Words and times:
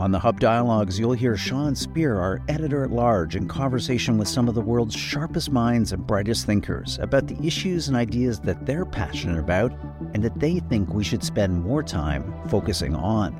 On 0.00 0.10
the 0.10 0.18
Hub 0.18 0.40
Dialogues, 0.40 0.98
you'll 0.98 1.12
hear 1.12 1.36
Sean 1.36 1.76
Speer, 1.76 2.18
our 2.18 2.40
editor 2.48 2.84
at 2.84 2.90
large, 2.90 3.36
in 3.36 3.46
conversation 3.46 4.16
with 4.16 4.28
some 4.28 4.48
of 4.48 4.54
the 4.54 4.60
world's 4.62 4.96
sharpest 4.96 5.52
minds 5.52 5.92
and 5.92 6.06
brightest 6.06 6.46
thinkers 6.46 6.98
about 7.02 7.26
the 7.26 7.36
issues 7.46 7.86
and 7.86 7.98
ideas 7.98 8.40
that 8.40 8.64
they're 8.64 8.86
passionate 8.86 9.38
about 9.38 9.74
and 10.14 10.24
that 10.24 10.40
they 10.40 10.58
think 10.58 10.88
we 10.88 11.04
should 11.04 11.22
spend 11.22 11.62
more 11.62 11.82
time 11.82 12.32
focusing 12.48 12.94
on. 12.94 13.34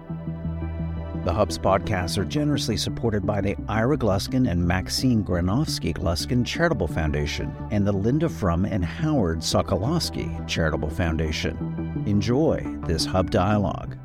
The 1.25 1.33
Hub's 1.33 1.57
podcasts 1.57 2.19
are 2.19 2.27
generously 2.27 2.77
supported 2.77 3.27
by 3.27 3.41
the 3.41 3.57
Ira 3.67 3.97
Gluskin 3.97 4.51
and 4.51 4.63
Maxine 4.63 5.25
Granovsky 5.25 5.95
Gluskin 5.95 6.45
Charitable 6.45 6.89
Foundation 6.89 7.57
and 7.71 7.87
the 7.87 7.93
Linda 7.93 8.29
Frum 8.29 8.67
and 8.67 8.85
Howard 8.85 9.39
Sokolowski 9.39 10.47
Charitable 10.47 10.91
Foundation. 10.91 12.05
Enjoy 12.05 12.63
this 12.87 13.07
Hub 13.07 13.31
Dialogue. 13.31 13.97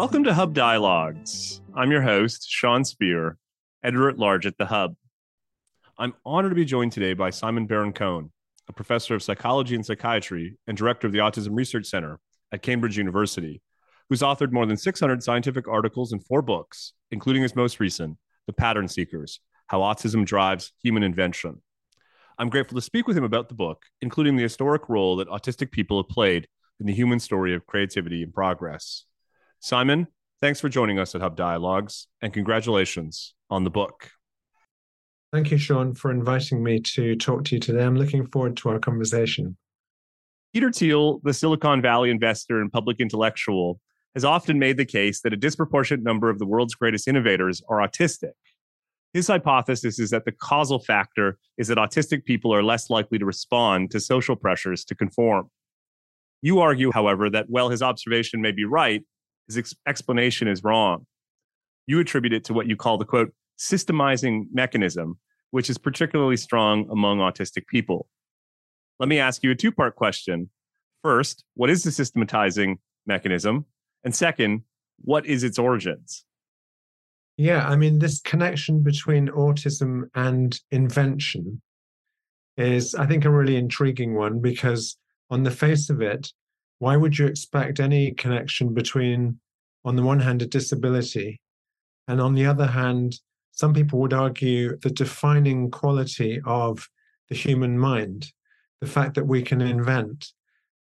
Welcome 0.00 0.24
to 0.24 0.32
Hub 0.32 0.54
Dialogues. 0.54 1.60
I'm 1.74 1.90
your 1.90 2.00
host, 2.00 2.48
Sean 2.48 2.86
Speer, 2.86 3.36
editor 3.82 4.08
at 4.08 4.18
large 4.18 4.46
at 4.46 4.56
The 4.56 4.64
Hub. 4.64 4.96
I'm 5.98 6.14
honored 6.24 6.52
to 6.52 6.56
be 6.56 6.64
joined 6.64 6.92
today 6.92 7.12
by 7.12 7.28
Simon 7.28 7.66
Baron 7.66 7.92
Cohen, 7.92 8.32
a 8.66 8.72
professor 8.72 9.14
of 9.14 9.22
psychology 9.22 9.74
and 9.74 9.84
psychiatry 9.84 10.56
and 10.66 10.74
director 10.74 11.06
of 11.06 11.12
the 11.12 11.18
Autism 11.18 11.54
Research 11.54 11.84
Center 11.84 12.18
at 12.50 12.62
Cambridge 12.62 12.96
University, 12.96 13.60
who's 14.08 14.22
authored 14.22 14.52
more 14.52 14.64
than 14.64 14.78
600 14.78 15.22
scientific 15.22 15.68
articles 15.68 16.12
and 16.12 16.24
four 16.24 16.40
books, 16.40 16.94
including 17.10 17.42
his 17.42 17.54
most 17.54 17.78
recent, 17.78 18.16
The 18.46 18.54
Pattern 18.54 18.88
Seekers 18.88 19.40
How 19.66 19.80
Autism 19.80 20.24
Drives 20.24 20.72
Human 20.82 21.02
Invention. 21.02 21.60
I'm 22.38 22.48
grateful 22.48 22.76
to 22.76 22.82
speak 22.82 23.06
with 23.06 23.18
him 23.18 23.24
about 23.24 23.50
the 23.50 23.54
book, 23.54 23.82
including 24.00 24.36
the 24.36 24.44
historic 24.44 24.88
role 24.88 25.16
that 25.16 25.28
autistic 25.28 25.70
people 25.70 26.02
have 26.02 26.08
played 26.08 26.48
in 26.80 26.86
the 26.86 26.94
human 26.94 27.20
story 27.20 27.54
of 27.54 27.66
creativity 27.66 28.22
and 28.22 28.32
progress. 28.32 29.04
Simon, 29.62 30.06
thanks 30.40 30.58
for 30.58 30.70
joining 30.70 30.98
us 30.98 31.14
at 31.14 31.20
Hub 31.20 31.36
Dialogues, 31.36 32.08
and 32.22 32.32
congratulations 32.32 33.34
on 33.50 33.62
the 33.62 33.70
book. 33.70 34.10
Thank 35.34 35.50
you, 35.50 35.58
Sean, 35.58 35.94
for 35.94 36.10
inviting 36.10 36.62
me 36.62 36.80
to 36.80 37.14
talk 37.14 37.44
to 37.44 37.56
you 37.56 37.60
today. 37.60 37.84
I'm 37.84 37.94
looking 37.94 38.26
forward 38.26 38.56
to 38.58 38.70
our 38.70 38.78
conversation. 38.78 39.58
Peter 40.54 40.72
Thiel, 40.72 41.20
the 41.24 41.34
Silicon 41.34 41.82
Valley 41.82 42.10
investor 42.10 42.60
and 42.60 42.72
public 42.72 43.00
intellectual, 43.00 43.80
has 44.14 44.24
often 44.24 44.58
made 44.58 44.78
the 44.78 44.86
case 44.86 45.20
that 45.20 45.34
a 45.34 45.36
disproportionate 45.36 46.02
number 46.02 46.30
of 46.30 46.38
the 46.38 46.46
world's 46.46 46.74
greatest 46.74 47.06
innovators 47.06 47.62
are 47.68 47.86
autistic. 47.86 48.32
His 49.12 49.26
hypothesis 49.26 49.98
is 49.98 50.08
that 50.08 50.24
the 50.24 50.32
causal 50.32 50.78
factor 50.78 51.38
is 51.58 51.68
that 51.68 51.76
autistic 51.76 52.24
people 52.24 52.54
are 52.54 52.62
less 52.62 52.88
likely 52.88 53.18
to 53.18 53.26
respond 53.26 53.90
to 53.90 54.00
social 54.00 54.36
pressures 54.36 54.84
to 54.86 54.94
conform. 54.94 55.50
You 56.40 56.60
argue, 56.60 56.92
however, 56.92 57.28
that 57.28 57.50
while 57.50 57.68
his 57.68 57.82
observation 57.82 58.40
may 58.40 58.52
be 58.52 58.64
right, 58.64 59.04
his 59.46 59.58
ex- 59.58 59.74
explanation 59.86 60.48
is 60.48 60.64
wrong. 60.64 61.06
You 61.86 62.00
attribute 62.00 62.32
it 62.32 62.44
to 62.44 62.54
what 62.54 62.66
you 62.66 62.76
call 62.76 62.98
the 62.98 63.04
quote, 63.04 63.32
systemizing 63.58 64.44
mechanism, 64.52 65.18
which 65.50 65.68
is 65.68 65.78
particularly 65.78 66.36
strong 66.36 66.88
among 66.90 67.18
autistic 67.18 67.66
people. 67.66 68.08
Let 68.98 69.08
me 69.08 69.18
ask 69.18 69.42
you 69.42 69.50
a 69.50 69.54
two 69.54 69.72
part 69.72 69.96
question. 69.96 70.50
First, 71.02 71.44
what 71.54 71.70
is 71.70 71.82
the 71.82 71.90
systematizing 71.90 72.78
mechanism? 73.06 73.64
And 74.04 74.14
second, 74.14 74.62
what 75.02 75.26
is 75.26 75.42
its 75.42 75.58
origins? 75.58 76.24
Yeah, 77.36 77.66
I 77.66 77.76
mean, 77.76 77.98
this 77.98 78.20
connection 78.20 78.82
between 78.82 79.28
autism 79.28 80.10
and 80.14 80.58
invention 80.70 81.62
is, 82.58 82.94
I 82.94 83.06
think, 83.06 83.24
a 83.24 83.30
really 83.30 83.56
intriguing 83.56 84.14
one 84.14 84.40
because, 84.40 84.98
on 85.30 85.42
the 85.44 85.50
face 85.50 85.88
of 85.88 86.02
it, 86.02 86.30
why 86.80 86.96
would 86.96 87.16
you 87.16 87.26
expect 87.26 87.78
any 87.78 88.10
connection 88.12 88.74
between, 88.74 89.38
on 89.84 89.96
the 89.96 90.02
one 90.02 90.20
hand, 90.20 90.42
a 90.42 90.46
disability, 90.46 91.40
and 92.08 92.20
on 92.20 92.34
the 92.34 92.46
other 92.46 92.66
hand, 92.66 93.20
some 93.52 93.72
people 93.72 94.00
would 94.00 94.12
argue 94.12 94.76
the 94.78 94.90
defining 94.90 95.70
quality 95.70 96.40
of 96.44 96.88
the 97.28 97.36
human 97.36 97.78
mind 97.78 98.32
the 98.80 98.86
fact 98.86 99.14
that 99.14 99.26
we 99.26 99.42
can 99.42 99.60
invent, 99.60 100.32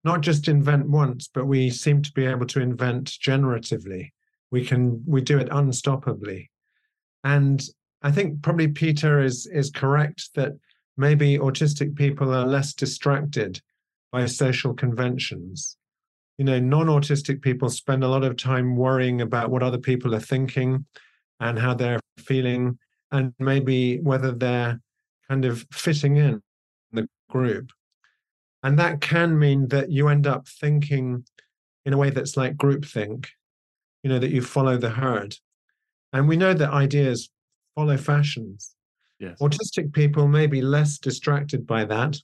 not 0.04 0.20
just 0.20 0.48
invent 0.48 0.88
once, 0.88 1.30
but 1.32 1.46
we 1.46 1.70
seem 1.70 2.02
to 2.02 2.12
be 2.12 2.26
able 2.26 2.46
to 2.46 2.60
invent 2.60 3.06
generatively. 3.06 4.10
We 4.50 4.64
can 4.64 5.02
we 5.06 5.22
do 5.22 5.38
it 5.38 5.48
unstoppably. 5.48 6.48
And 7.24 7.66
I 8.02 8.12
think 8.12 8.42
probably 8.42 8.68
Peter 8.68 9.22
is 9.22 9.46
is 9.46 9.70
correct 9.70 10.28
that 10.34 10.52
maybe 10.96 11.38
autistic 11.38 11.96
people 11.96 12.32
are 12.34 12.46
less 12.46 12.74
distracted 12.74 13.60
by 14.12 14.26
social 14.26 14.74
conventions. 14.74 15.76
You 16.38 16.44
know, 16.44 16.60
non-autistic 16.60 17.40
people 17.40 17.70
spend 17.70 18.04
a 18.04 18.08
lot 18.08 18.24
of 18.24 18.36
time 18.36 18.76
worrying 18.76 19.22
about 19.22 19.50
what 19.50 19.62
other 19.62 19.78
people 19.78 20.14
are 20.14 20.20
thinking 20.20 20.84
and 21.40 21.58
how 21.58 21.74
they're 21.74 22.00
feeling 22.18 22.78
and 23.10 23.32
maybe 23.38 23.98
whether 24.00 24.32
they're 24.32 24.80
kind 25.28 25.44
of 25.44 25.66
fitting 25.72 26.16
in 26.16 26.42
the 26.92 27.08
group. 27.30 27.72
And 28.62 28.78
that 28.78 29.00
can 29.00 29.38
mean 29.38 29.68
that 29.68 29.90
you 29.90 30.08
end 30.08 30.26
up 30.26 30.48
thinking 30.48 31.24
in 31.84 31.92
a 31.92 31.96
way 31.96 32.10
that's 32.10 32.36
like 32.36 32.56
groupthink, 32.56 33.28
you 34.02 34.10
know, 34.10 34.18
that 34.18 34.30
you 34.30 34.42
follow 34.42 34.76
the 34.76 34.90
herd. 34.90 35.36
And 36.12 36.28
we 36.28 36.36
know 36.36 36.52
that 36.52 36.70
ideas 36.70 37.30
follow 37.74 37.96
fashions. 37.96 38.74
Yes. 39.18 39.38
Autistic 39.40 39.92
people 39.92 40.28
may 40.28 40.46
be 40.46 40.60
less 40.60 40.98
distracted 40.98 41.66
by 41.66 41.84
that 41.84 42.18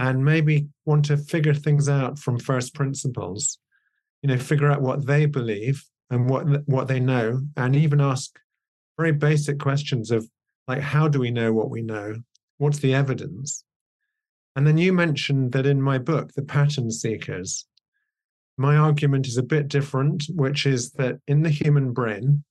and 0.00 0.24
maybe 0.24 0.66
want 0.86 1.04
to 1.04 1.16
figure 1.18 1.52
things 1.52 1.86
out 1.86 2.18
from 2.18 2.38
first 2.38 2.74
principles, 2.74 3.58
you 4.22 4.28
know, 4.28 4.38
figure 4.38 4.70
out 4.70 4.80
what 4.80 5.06
they 5.06 5.26
believe 5.26 5.84
and 6.08 6.28
what 6.28 6.66
what 6.66 6.88
they 6.88 6.98
know, 6.98 7.42
and 7.56 7.76
even 7.76 8.00
ask 8.00 8.38
very 8.96 9.12
basic 9.12 9.58
questions 9.58 10.10
of 10.10 10.26
like, 10.66 10.80
how 10.80 11.06
do 11.06 11.20
we 11.20 11.30
know 11.30 11.52
what 11.52 11.68
we 11.68 11.82
know? 11.82 12.14
What's 12.56 12.78
the 12.78 12.94
evidence? 12.94 13.62
And 14.56 14.66
then 14.66 14.78
you 14.78 14.94
mentioned 14.94 15.52
that 15.52 15.66
in 15.66 15.82
my 15.82 15.98
book, 15.98 16.32
The 16.32 16.42
Pattern 16.42 16.90
Seekers, 16.90 17.66
my 18.56 18.76
argument 18.76 19.26
is 19.26 19.36
a 19.36 19.42
bit 19.42 19.68
different, 19.68 20.24
which 20.30 20.64
is 20.64 20.92
that 20.92 21.18
in 21.28 21.42
the 21.42 21.50
human 21.50 21.92
brain, 21.92 22.42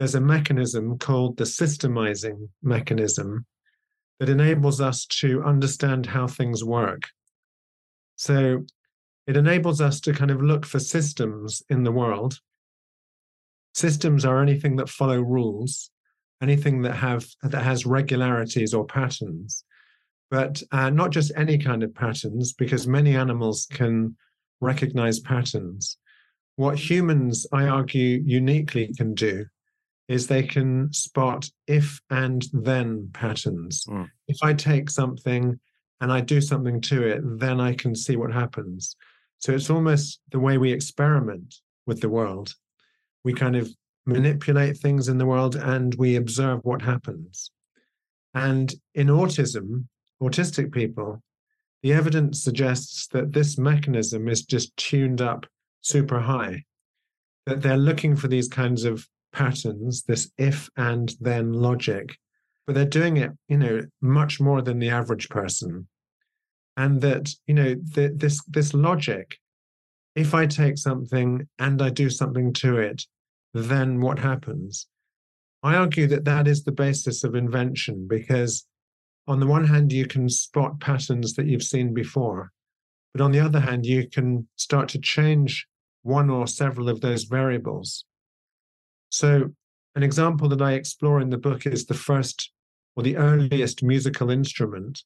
there's 0.00 0.16
a 0.16 0.20
mechanism 0.20 0.98
called 0.98 1.36
the 1.36 1.44
systemizing 1.44 2.48
mechanism 2.60 3.46
that 4.20 4.28
enables 4.28 4.80
us 4.80 5.04
to 5.06 5.42
understand 5.42 6.06
how 6.06 6.28
things 6.28 6.62
work. 6.62 7.02
So 8.16 8.64
it 9.26 9.36
enables 9.36 9.80
us 9.80 10.00
to 10.02 10.12
kind 10.12 10.30
of 10.30 10.40
look 10.40 10.64
for 10.64 10.78
systems 10.78 11.62
in 11.68 11.82
the 11.82 11.92
world. 11.92 12.38
Systems 13.74 14.24
are 14.24 14.40
anything 14.40 14.76
that 14.76 14.88
follow 14.88 15.20
rules, 15.20 15.90
anything 16.40 16.82
that 16.82 16.94
have 16.94 17.26
that 17.42 17.62
has 17.62 17.84
regularities 17.84 18.72
or 18.72 18.86
patterns 18.86 19.64
but 20.30 20.62
uh, 20.70 20.90
not 20.90 21.10
just 21.10 21.32
any 21.36 21.58
kind 21.58 21.82
of 21.82 21.94
patterns, 21.94 22.52
because 22.52 22.86
many 22.86 23.16
animals 23.16 23.66
can 23.70 24.16
recognize 24.60 25.18
patterns. 25.18 25.98
What 26.56 26.78
humans, 26.78 27.46
I 27.52 27.66
argue, 27.66 28.22
uniquely 28.24 28.92
can 28.96 29.14
do 29.14 29.46
is 30.10 30.26
they 30.26 30.42
can 30.42 30.92
spot 30.92 31.48
if 31.68 32.00
and 32.10 32.44
then 32.52 33.08
patterns. 33.12 33.84
Mm. 33.88 34.08
If 34.26 34.38
I 34.42 34.54
take 34.54 34.90
something 34.90 35.60
and 36.00 36.12
I 36.12 36.20
do 36.20 36.40
something 36.40 36.80
to 36.80 37.06
it, 37.06 37.20
then 37.38 37.60
I 37.60 37.74
can 37.74 37.94
see 37.94 38.16
what 38.16 38.32
happens. 38.32 38.96
So 39.38 39.52
it's 39.52 39.70
almost 39.70 40.18
the 40.32 40.40
way 40.40 40.58
we 40.58 40.72
experiment 40.72 41.54
with 41.86 42.00
the 42.00 42.08
world. 42.08 42.54
We 43.22 43.34
kind 43.34 43.54
of 43.54 43.70
manipulate 44.04 44.78
things 44.78 45.06
in 45.06 45.18
the 45.18 45.26
world 45.26 45.54
and 45.54 45.94
we 45.94 46.16
observe 46.16 46.58
what 46.64 46.82
happens. 46.82 47.52
And 48.34 48.74
in 48.96 49.06
autism, 49.06 49.86
autistic 50.20 50.72
people, 50.72 51.22
the 51.84 51.92
evidence 51.92 52.42
suggests 52.42 53.06
that 53.12 53.32
this 53.32 53.56
mechanism 53.56 54.28
is 54.28 54.42
just 54.42 54.76
tuned 54.76 55.20
up 55.20 55.46
super 55.82 56.18
high, 56.18 56.64
that 57.46 57.62
they're 57.62 57.76
looking 57.76 58.16
for 58.16 58.26
these 58.26 58.48
kinds 58.48 58.84
of 58.84 59.06
patterns, 59.32 60.02
this 60.02 60.30
if 60.38 60.68
and 60.76 61.14
then 61.20 61.52
logic, 61.52 62.16
but 62.66 62.74
they're 62.74 62.84
doing 62.84 63.16
it, 63.16 63.32
you 63.48 63.56
know, 63.56 63.82
much 64.00 64.40
more 64.40 64.62
than 64.62 64.78
the 64.78 64.90
average 64.90 65.28
person. 65.28 65.88
And 66.76 67.00
that, 67.02 67.30
you 67.46 67.54
know, 67.54 67.74
the, 67.74 68.12
this 68.14 68.42
this 68.46 68.72
logic 68.72 69.36
if 70.14 70.34
I 70.34 70.46
take 70.46 70.76
something 70.76 71.46
and 71.58 71.80
I 71.80 71.90
do 71.90 72.10
something 72.10 72.52
to 72.54 72.78
it, 72.78 73.04
then 73.54 74.00
what 74.00 74.18
happens? 74.18 74.86
I 75.62 75.76
argue 75.76 76.06
that 76.08 76.24
that 76.24 76.48
is 76.48 76.64
the 76.64 76.72
basis 76.72 77.22
of 77.22 77.34
invention 77.34 78.06
because, 78.08 78.66
on 79.26 79.40
the 79.40 79.46
one 79.46 79.66
hand, 79.66 79.92
you 79.92 80.06
can 80.06 80.28
spot 80.28 80.80
patterns 80.80 81.34
that 81.34 81.46
you've 81.46 81.62
seen 81.62 81.92
before, 81.94 82.50
but 83.12 83.20
on 83.20 83.30
the 83.30 83.40
other 83.40 83.60
hand, 83.60 83.86
you 83.86 84.08
can 84.08 84.48
start 84.56 84.88
to 84.90 84.98
change 84.98 85.66
one 86.02 86.30
or 86.30 86.46
several 86.46 86.88
of 86.88 87.00
those 87.00 87.24
variables. 87.24 88.04
So, 89.10 89.52
an 89.96 90.02
example 90.02 90.48
that 90.48 90.62
I 90.62 90.72
explore 90.72 91.20
in 91.20 91.30
the 91.30 91.38
book 91.38 91.66
is 91.66 91.86
the 91.86 91.94
first 91.94 92.52
or 92.96 93.02
the 93.02 93.16
earliest 93.16 93.82
musical 93.82 94.30
instrument. 94.30 95.02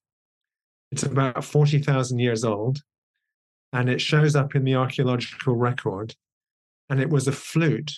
It's 0.93 1.03
about 1.03 1.45
40,000 1.45 2.19
years 2.19 2.45
old 2.45 2.81
and 3.73 3.89
it 3.89 4.01
shows 4.01 4.37
up 4.37 4.55
in 4.55 4.65
the 4.65 4.77
archaeological 4.77 5.57
record. 5.57 6.15
And 6.89 7.01
it 7.01 7.11
was 7.11 7.27
a 7.27 7.33
flute 7.33 7.93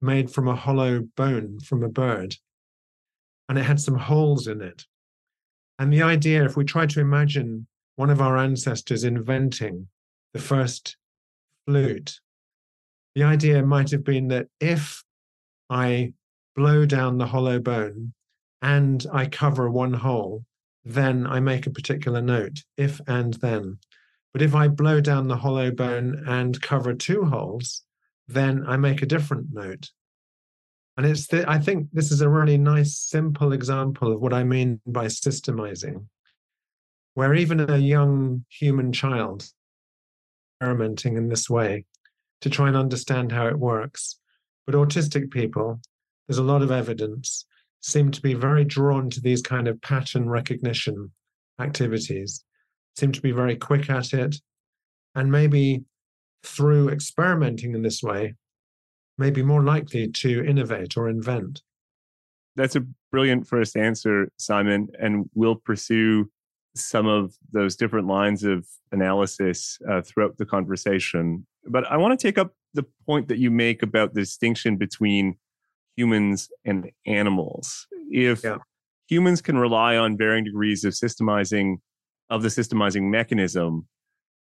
made 0.00 0.30
from 0.30 0.48
a 0.48 0.54
hollow 0.54 1.00
bone 1.16 1.60
from 1.60 1.82
a 1.82 1.88
bird. 1.88 2.36
And 3.48 3.58
it 3.58 3.64
had 3.64 3.80
some 3.80 3.96
holes 3.96 4.46
in 4.46 4.62
it. 4.62 4.86
And 5.78 5.92
the 5.92 6.02
idea, 6.02 6.44
if 6.44 6.56
we 6.56 6.64
try 6.64 6.86
to 6.86 7.00
imagine 7.00 7.66
one 7.96 8.08
of 8.08 8.20
our 8.20 8.38
ancestors 8.38 9.04
inventing 9.04 9.88
the 10.32 10.38
first 10.38 10.96
flute, 11.66 12.20
the 13.14 13.24
idea 13.24 13.62
might 13.62 13.90
have 13.90 14.04
been 14.04 14.28
that 14.28 14.46
if 14.60 15.02
I 15.70 16.12
blow 16.56 16.84
down 16.84 17.18
the 17.18 17.26
hollow 17.26 17.60
bone 17.60 18.12
and 18.60 19.06
I 19.12 19.26
cover 19.26 19.70
one 19.70 19.94
hole, 19.94 20.44
then 20.84 21.26
I 21.26 21.40
make 21.40 21.66
a 21.66 21.70
particular 21.70 22.20
note, 22.20 22.62
if 22.76 23.00
and 23.06 23.34
then. 23.34 23.78
But 24.32 24.42
if 24.42 24.54
I 24.54 24.68
blow 24.68 25.00
down 25.00 25.28
the 25.28 25.36
hollow 25.36 25.70
bone 25.70 26.24
and 26.26 26.60
cover 26.60 26.92
two 26.92 27.24
holes, 27.24 27.82
then 28.28 28.64
I 28.66 28.76
make 28.76 29.00
a 29.00 29.06
different 29.06 29.46
note. 29.52 29.90
And 30.96 31.06
it's 31.06 31.28
the, 31.28 31.48
I 31.48 31.58
think 31.58 31.88
this 31.92 32.12
is 32.12 32.20
a 32.20 32.28
really 32.28 32.58
nice, 32.58 32.98
simple 32.98 33.52
example 33.52 34.12
of 34.12 34.20
what 34.20 34.34
I 34.34 34.44
mean 34.44 34.80
by 34.86 35.06
systemizing, 35.06 36.06
where 37.14 37.34
even 37.34 37.60
a 37.60 37.78
young 37.78 38.44
human 38.50 38.92
child 38.92 39.48
experimenting 40.60 41.16
in 41.16 41.28
this 41.28 41.48
way 41.48 41.86
to 42.42 42.50
try 42.50 42.68
and 42.68 42.76
understand 42.76 43.32
how 43.32 43.46
it 43.46 43.58
works. 43.58 44.18
But 44.66 44.74
autistic 44.74 45.30
people, 45.30 45.80
there's 46.28 46.38
a 46.38 46.42
lot 46.42 46.62
of 46.62 46.70
evidence, 46.70 47.46
seem 47.80 48.10
to 48.10 48.20
be 48.20 48.34
very 48.34 48.64
drawn 48.64 49.10
to 49.10 49.20
these 49.20 49.42
kind 49.42 49.66
of 49.68 49.80
pattern 49.80 50.28
recognition 50.28 51.10
activities, 51.60 52.44
seem 52.98 53.12
to 53.12 53.20
be 53.20 53.32
very 53.32 53.56
quick 53.56 53.90
at 53.90 54.12
it. 54.12 54.36
And 55.14 55.30
maybe 55.30 55.84
through 56.42 56.88
experimenting 56.88 57.74
in 57.74 57.82
this 57.82 58.02
way, 58.02 58.34
may 59.18 59.30
be 59.30 59.42
more 59.42 59.62
likely 59.62 60.08
to 60.08 60.44
innovate 60.44 60.96
or 60.96 61.08
invent. 61.08 61.62
That's 62.56 62.76
a 62.76 62.86
brilliant 63.10 63.46
first 63.46 63.76
answer, 63.76 64.30
Simon. 64.38 64.88
And 64.98 65.28
we'll 65.34 65.56
pursue 65.56 66.30
some 66.74 67.06
of 67.06 67.34
those 67.52 67.76
different 67.76 68.06
lines 68.06 68.44
of 68.44 68.66
analysis 68.92 69.78
uh, 69.88 70.00
throughout 70.02 70.38
the 70.38 70.46
conversation. 70.46 71.46
But 71.66 71.90
I 71.90 71.96
want 71.96 72.18
to 72.18 72.26
take 72.26 72.38
up 72.38 72.52
the 72.74 72.84
point 73.06 73.28
that 73.28 73.38
you 73.38 73.50
make 73.50 73.82
about 73.82 74.14
the 74.14 74.20
distinction 74.20 74.76
between 74.76 75.36
humans 75.96 76.48
and 76.64 76.90
animals. 77.06 77.86
If 78.10 78.44
yeah. 78.44 78.58
humans 79.08 79.42
can 79.42 79.58
rely 79.58 79.96
on 79.96 80.16
varying 80.16 80.44
degrees 80.44 80.84
of 80.84 80.94
systemizing 80.94 81.76
of 82.30 82.42
the 82.42 82.48
systemizing 82.48 83.10
mechanism, 83.10 83.86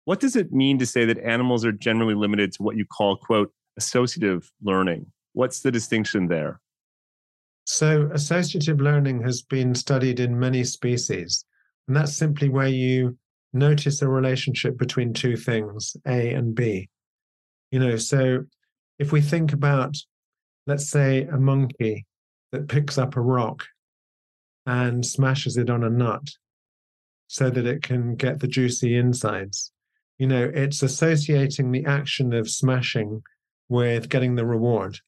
what 0.06 0.19
does 0.19 0.36
it 0.36 0.51
mean 0.51 0.80
to 0.80 0.86
say 0.86 1.06
that 1.06 1.18
animals 1.19 1.65
are 1.65 1.71
generally 1.71 2.15
limited 2.15 2.51
to 2.54 2.63
what 2.63 2.77
you 2.77 2.86
call, 2.86 3.18
quote, 3.18 3.51
associative 3.77 4.50
learning? 4.62 5.06
What's 5.33 5.62
the 5.62 5.71
distinction 5.71 6.27
there? 6.27 6.59
So, 7.66 8.09
associative 8.13 8.81
learning 8.81 9.24
has 9.24 9.42
been 9.42 9.74
studied 9.74 10.19
in 10.19 10.38
many 10.38 10.66
species, 10.66 11.45
and 11.88 11.95
that's 11.95 12.16
simply 12.16 12.50
where 12.50 12.68
you 12.68 13.18
notice 13.54 14.01
a 14.01 14.09
relationship 14.09 14.77
between 14.77 15.13
two 15.13 15.38
things, 15.38 15.95
A 16.06 16.33
and 16.33 16.54
B. 16.54 16.89
You 17.74 17.80
know, 17.80 17.98
so 17.98 18.46
if 19.00 19.12
we 19.12 19.20
think 19.20 19.52
about, 19.52 19.98
let's 20.68 20.88
say, 20.92 21.24
a 21.24 21.40
monkey 21.40 22.06
that 22.52 22.68
picks 22.68 23.00
up 23.00 23.16
a 23.16 23.20
rock 23.20 23.66
and 24.68 25.04
smashes 25.04 25.58
it 25.58 25.72
on 25.72 25.84
a 25.84 25.90
nut 25.90 26.22
so 27.30 27.50
that 27.50 27.66
it 27.66 27.81
can 27.81 28.16
get 28.16 28.40
the 28.40 28.48
juicy 28.48 28.96
insides, 28.96 29.72
you 30.20 30.28
know, 30.28 30.52
it's 30.54 30.84
associating 30.84 31.72
the 31.72 31.84
action 31.86 32.31
of 32.31 32.48
smashing 32.48 33.24
with 33.70 34.08
getting 34.08 34.36
the 34.36 34.46
reward. 34.46 35.00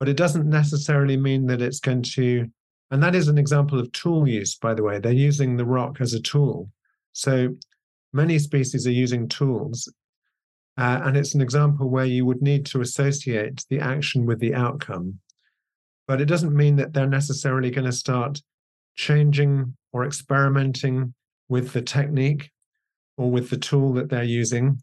But 0.00 0.08
it 0.08 0.16
doesn't 0.16 0.48
necessarily 0.48 1.18
mean 1.18 1.48
that 1.48 1.60
it's 1.60 1.80
going 1.80 2.04
to, 2.14 2.46
and 2.90 3.02
that 3.02 3.14
is 3.14 3.28
an 3.28 3.36
example 3.36 3.78
of 3.78 3.92
tool 3.92 4.26
use, 4.26 4.56
by 4.56 4.72
the 4.72 4.82
way. 4.82 5.00
They're 5.00 5.12
using 5.12 5.58
the 5.58 5.66
rock 5.66 6.00
as 6.00 6.14
a 6.14 6.22
tool. 6.22 6.70
So 7.12 7.56
many 8.14 8.38
species 8.38 8.86
are 8.86 8.90
using 8.90 9.28
tools 9.28 9.86
uh, 10.78 11.00
and 11.04 11.16
it's 11.16 11.34
an 11.34 11.40
example 11.40 11.90
where 11.90 12.04
you 12.04 12.24
would 12.24 12.40
need 12.40 12.64
to 12.64 12.80
associate 12.80 13.64
the 13.68 13.80
action 13.80 14.24
with 14.24 14.38
the 14.38 14.54
outcome. 14.54 15.18
But 16.06 16.20
it 16.20 16.26
doesn't 16.26 16.56
mean 16.56 16.76
that 16.76 16.92
they're 16.92 17.08
necessarily 17.08 17.70
going 17.70 17.86
to 17.86 17.92
start 17.92 18.40
changing 18.94 19.76
or 19.92 20.06
experimenting 20.06 21.14
with 21.48 21.72
the 21.72 21.82
technique 21.82 22.50
or 23.16 23.28
with 23.28 23.50
the 23.50 23.56
tool 23.56 23.92
that 23.94 24.08
they're 24.08 24.22
using 24.22 24.80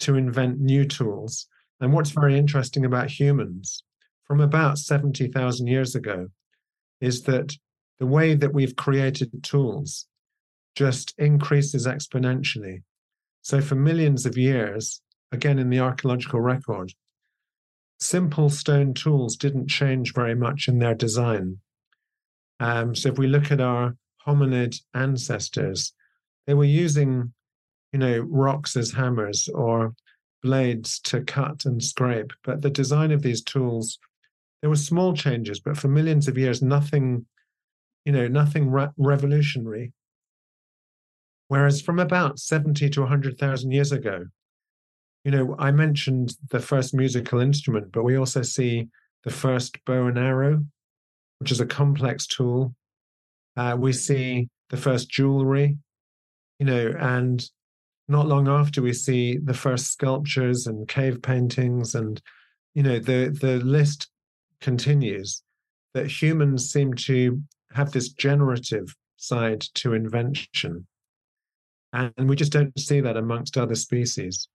to 0.00 0.16
invent 0.16 0.58
new 0.58 0.84
tools. 0.84 1.46
And 1.80 1.92
what's 1.92 2.10
very 2.10 2.36
interesting 2.36 2.84
about 2.84 3.08
humans 3.08 3.84
from 4.24 4.40
about 4.40 4.78
70,000 4.78 5.68
years 5.68 5.94
ago 5.94 6.26
is 7.00 7.22
that 7.22 7.56
the 8.00 8.06
way 8.06 8.34
that 8.34 8.52
we've 8.52 8.74
created 8.74 9.30
tools 9.44 10.08
just 10.74 11.14
increases 11.18 11.86
exponentially. 11.86 12.82
So, 13.42 13.60
for 13.60 13.76
millions 13.76 14.26
of 14.26 14.36
years, 14.36 15.00
again 15.36 15.58
in 15.58 15.70
the 15.70 15.80
archaeological 15.80 16.40
record, 16.40 16.92
simple 18.00 18.50
stone 18.50 18.94
tools 18.94 19.36
didn't 19.36 19.68
change 19.68 20.14
very 20.14 20.34
much 20.34 20.66
in 20.66 20.78
their 20.78 20.94
design. 20.94 21.58
Um, 22.58 22.94
so 22.94 23.10
if 23.10 23.18
we 23.18 23.26
look 23.26 23.52
at 23.52 23.60
our 23.60 23.94
hominid 24.26 24.80
ancestors, 24.94 25.92
they 26.46 26.54
were 26.54 26.64
using, 26.64 27.32
you 27.92 27.98
know, 27.98 28.18
rocks 28.20 28.76
as 28.76 28.92
hammers 28.92 29.48
or 29.54 29.94
blades 30.42 31.00
to 31.00 31.22
cut 31.22 31.66
and 31.66 31.82
scrape. 31.82 32.32
But 32.42 32.62
the 32.62 32.70
design 32.70 33.12
of 33.12 33.22
these 33.22 33.42
tools, 33.42 33.98
there 34.60 34.70
were 34.70 34.76
small 34.76 35.14
changes, 35.14 35.60
but 35.60 35.76
for 35.76 35.88
millions 35.88 36.28
of 36.28 36.38
years, 36.38 36.62
nothing, 36.62 37.26
you 38.04 38.12
know, 38.12 38.26
nothing 38.26 38.70
re- 38.70 38.88
revolutionary. 38.96 39.92
Whereas 41.48 41.80
from 41.80 41.98
about 41.98 42.38
70 42.38 42.88
to 42.90 43.00
100,000 43.02 43.70
years 43.70 43.92
ago, 43.92 44.26
you 45.26 45.32
know, 45.32 45.56
I 45.58 45.72
mentioned 45.72 46.36
the 46.50 46.60
first 46.60 46.94
musical 46.94 47.40
instrument, 47.40 47.90
but 47.90 48.04
we 48.04 48.16
also 48.16 48.42
see 48.42 48.86
the 49.24 49.32
first 49.32 49.76
bow 49.84 50.06
and 50.06 50.16
arrow, 50.16 50.64
which 51.40 51.50
is 51.50 51.58
a 51.58 51.66
complex 51.66 52.28
tool. 52.28 52.76
Uh, 53.56 53.76
we 53.76 53.92
see 53.92 54.48
the 54.70 54.76
first 54.76 55.10
jewelry, 55.10 55.78
you 56.60 56.66
know, 56.66 56.94
and 57.00 57.44
not 58.06 58.28
long 58.28 58.46
after 58.46 58.80
we 58.80 58.92
see 58.92 59.36
the 59.38 59.52
first 59.52 59.90
sculptures 59.90 60.68
and 60.68 60.86
cave 60.86 61.20
paintings, 61.22 61.96
and 61.96 62.22
you 62.74 62.84
know, 62.84 63.00
the 63.00 63.36
the 63.40 63.56
list 63.64 64.08
continues. 64.60 65.42
That 65.94 66.06
humans 66.06 66.70
seem 66.70 66.94
to 66.94 67.42
have 67.72 67.90
this 67.90 68.10
generative 68.10 68.94
side 69.16 69.62
to 69.74 69.94
invention, 69.94 70.86
and 71.92 72.28
we 72.28 72.36
just 72.36 72.52
don't 72.52 72.78
see 72.78 73.00
that 73.00 73.16
amongst 73.16 73.58
other 73.58 73.74
species. 73.74 74.46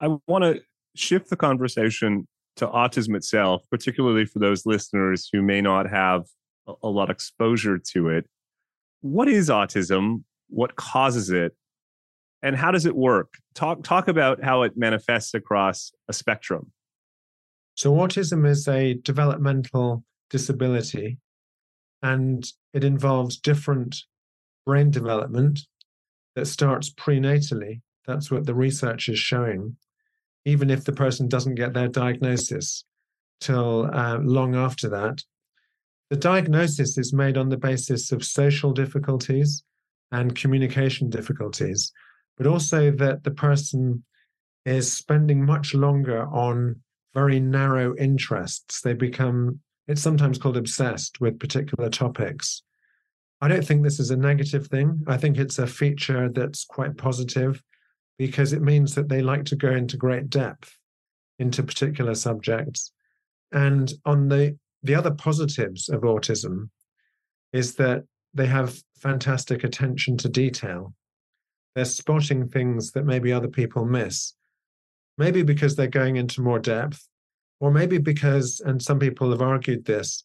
I 0.00 0.16
want 0.26 0.44
to 0.44 0.60
shift 0.94 1.30
the 1.30 1.36
conversation 1.36 2.26
to 2.56 2.66
autism 2.66 3.14
itself, 3.16 3.62
particularly 3.70 4.24
for 4.24 4.38
those 4.38 4.66
listeners 4.66 5.28
who 5.32 5.42
may 5.42 5.60
not 5.60 5.88
have 5.88 6.24
a, 6.82 6.88
lot 6.88 7.04
of 7.04 7.14
exposure 7.14 7.78
to 7.92 8.08
it. 8.08 8.26
What 9.00 9.28
is 9.28 9.48
autism? 9.48 10.24
What 10.48 10.76
causes 10.76 11.30
it? 11.30 11.56
And 12.42 12.56
how 12.56 12.70
does 12.70 12.84
it 12.84 12.94
work? 12.94 13.34
Talk 13.54 13.82
talk 13.82 14.06
about 14.06 14.42
how 14.42 14.62
it 14.62 14.76
manifests 14.76 15.34
across 15.34 15.92
a 16.08 16.12
spectrum. 16.12 16.72
So 17.74 17.94
autism 17.94 18.46
is 18.46 18.66
a 18.68 18.94
developmental 18.94 20.04
disability 20.30 21.18
and 22.02 22.44
it 22.74 22.84
involves 22.84 23.38
different 23.38 23.96
brain 24.66 24.90
development 24.90 25.60
that 26.36 26.46
starts 26.46 26.92
prenatally. 26.92 27.80
That's 28.06 28.30
what 28.30 28.46
the 28.46 28.54
research 28.54 29.08
is 29.08 29.18
showing 29.18 29.76
even 30.48 30.70
if 30.70 30.84
the 30.84 30.92
person 30.92 31.28
doesn't 31.28 31.56
get 31.56 31.74
their 31.74 31.88
diagnosis 31.88 32.82
till 33.38 33.90
uh, 33.92 34.18
long 34.22 34.56
after 34.56 34.88
that. 34.88 35.22
The 36.08 36.16
diagnosis 36.16 36.96
is 36.96 37.12
made 37.12 37.36
on 37.36 37.50
the 37.50 37.58
basis 37.58 38.12
of 38.12 38.24
social 38.24 38.72
difficulties 38.72 39.62
and 40.10 40.34
communication 40.34 41.10
difficulties, 41.10 41.92
but 42.38 42.46
also 42.46 42.90
that 42.92 43.24
the 43.24 43.30
person 43.30 44.02
is 44.64 44.90
spending 44.90 45.44
much 45.44 45.74
longer 45.74 46.26
on 46.28 46.76
very 47.12 47.40
narrow 47.40 47.94
interests. 47.96 48.80
They 48.80 48.94
become, 48.94 49.60
it's 49.86 50.00
sometimes 50.00 50.38
called 50.38 50.56
obsessed 50.56 51.20
with 51.20 51.38
particular 51.38 51.90
topics. 51.90 52.62
I 53.42 53.48
don't 53.48 53.66
think 53.66 53.82
this 53.82 54.00
is 54.00 54.10
a 54.10 54.16
negative 54.16 54.68
thing. 54.68 55.04
I 55.06 55.18
think 55.18 55.36
it's 55.36 55.58
a 55.58 55.66
feature 55.66 56.30
that's 56.30 56.64
quite 56.64 56.96
positive 56.96 57.62
because 58.18 58.52
it 58.52 58.62
means 58.62 58.94
that 58.94 59.08
they 59.08 59.22
like 59.22 59.44
to 59.46 59.56
go 59.56 59.70
into 59.70 59.96
great 59.96 60.28
depth 60.28 60.76
into 61.38 61.62
particular 61.62 62.14
subjects. 62.14 62.92
And 63.52 63.92
on 64.04 64.28
the 64.28 64.58
the 64.82 64.94
other 64.94 65.10
positives 65.10 65.88
of 65.88 66.02
autism 66.02 66.70
is 67.52 67.74
that 67.76 68.04
they 68.34 68.46
have 68.46 68.80
fantastic 68.96 69.64
attention 69.64 70.16
to 70.18 70.28
detail. 70.28 70.94
They're 71.74 71.84
spotting 71.84 72.48
things 72.48 72.92
that 72.92 73.04
maybe 73.04 73.32
other 73.32 73.48
people 73.48 73.84
miss. 73.84 74.34
Maybe 75.16 75.42
because 75.42 75.74
they're 75.74 75.88
going 75.88 76.16
into 76.16 76.42
more 76.42 76.60
depth, 76.60 77.08
or 77.60 77.72
maybe 77.72 77.98
because, 77.98 78.60
and 78.64 78.80
some 78.80 79.00
people 79.00 79.30
have 79.30 79.42
argued 79.42 79.84
this, 79.84 80.22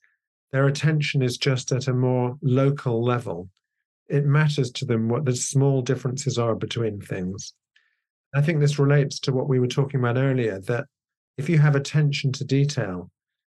their 0.52 0.68
attention 0.68 1.24
is 1.24 1.38
just 1.38 1.72
at 1.72 1.88
a 1.88 1.94
more 1.94 2.38
local 2.44 3.04
level. 3.04 3.50
It 4.08 4.26
matters 4.26 4.70
to 4.72 4.86
them 4.86 5.10
what 5.10 5.26
the 5.26 5.36
small 5.36 5.82
differences 5.82 6.38
are 6.38 6.54
between 6.54 7.02
things. 7.02 7.54
I 8.34 8.42
think 8.42 8.60
this 8.60 8.80
relates 8.80 9.20
to 9.22 9.32
what 9.32 9.48
we 9.48 9.60
were 9.60 9.68
talking 9.68 10.00
about 10.00 10.18
earlier 10.18 10.60
that 10.62 10.86
if 11.38 11.50
you 11.50 11.60
have 11.60 11.76
attention 11.76 12.32
to 12.34 12.44
detail, 12.44 13.12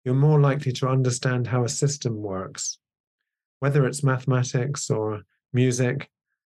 you're 0.04 0.16
more 0.16 0.40
likely 0.40 0.72
to 0.74 0.88
understand 0.88 1.48
how 1.48 1.64
a 1.64 1.70
system 1.70 2.22
works, 2.22 2.78
whether 3.60 3.86
it's 3.86 4.04
mathematics 4.04 4.90
or 4.90 5.22
music. 5.54 6.10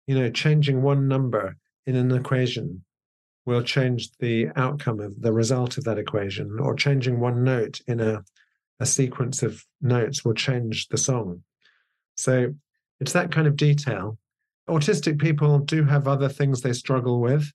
You 0.07 0.19
know, 0.19 0.31
changing 0.31 0.83
one 0.83 1.09
number 1.09 1.57
in 1.87 1.97
an 1.97 2.11
equation 2.13 2.85
will 3.47 3.63
change 3.63 4.11
the 4.19 4.49
outcome 4.57 5.01
of 5.01 5.21
the 5.21 5.33
result 5.33 5.79
of 5.79 5.85
that 5.85 5.99
equation, 5.99 6.59
or 6.61 6.75
changing 6.75 7.21
one 7.21 7.43
note 7.43 7.81
in 7.87 8.01
a, 8.01 8.23
a 8.81 8.87
sequence 8.87 9.43
of 9.43 9.65
notes 9.81 10.25
will 10.25 10.35
change 10.35 10.89
the 10.89 10.99
song. 10.99 11.43
So 12.17 12.55
it's 13.01 13.13
that 13.13 13.33
kind 13.33 13.47
of 13.47 13.57
detail. 13.57 14.19
Autistic 14.69 15.19
people 15.19 15.59
do 15.61 15.85
have 15.85 16.07
other 16.07 16.29
things 16.29 16.61
they 16.61 16.73
struggle 16.73 17.21
with. 17.21 17.51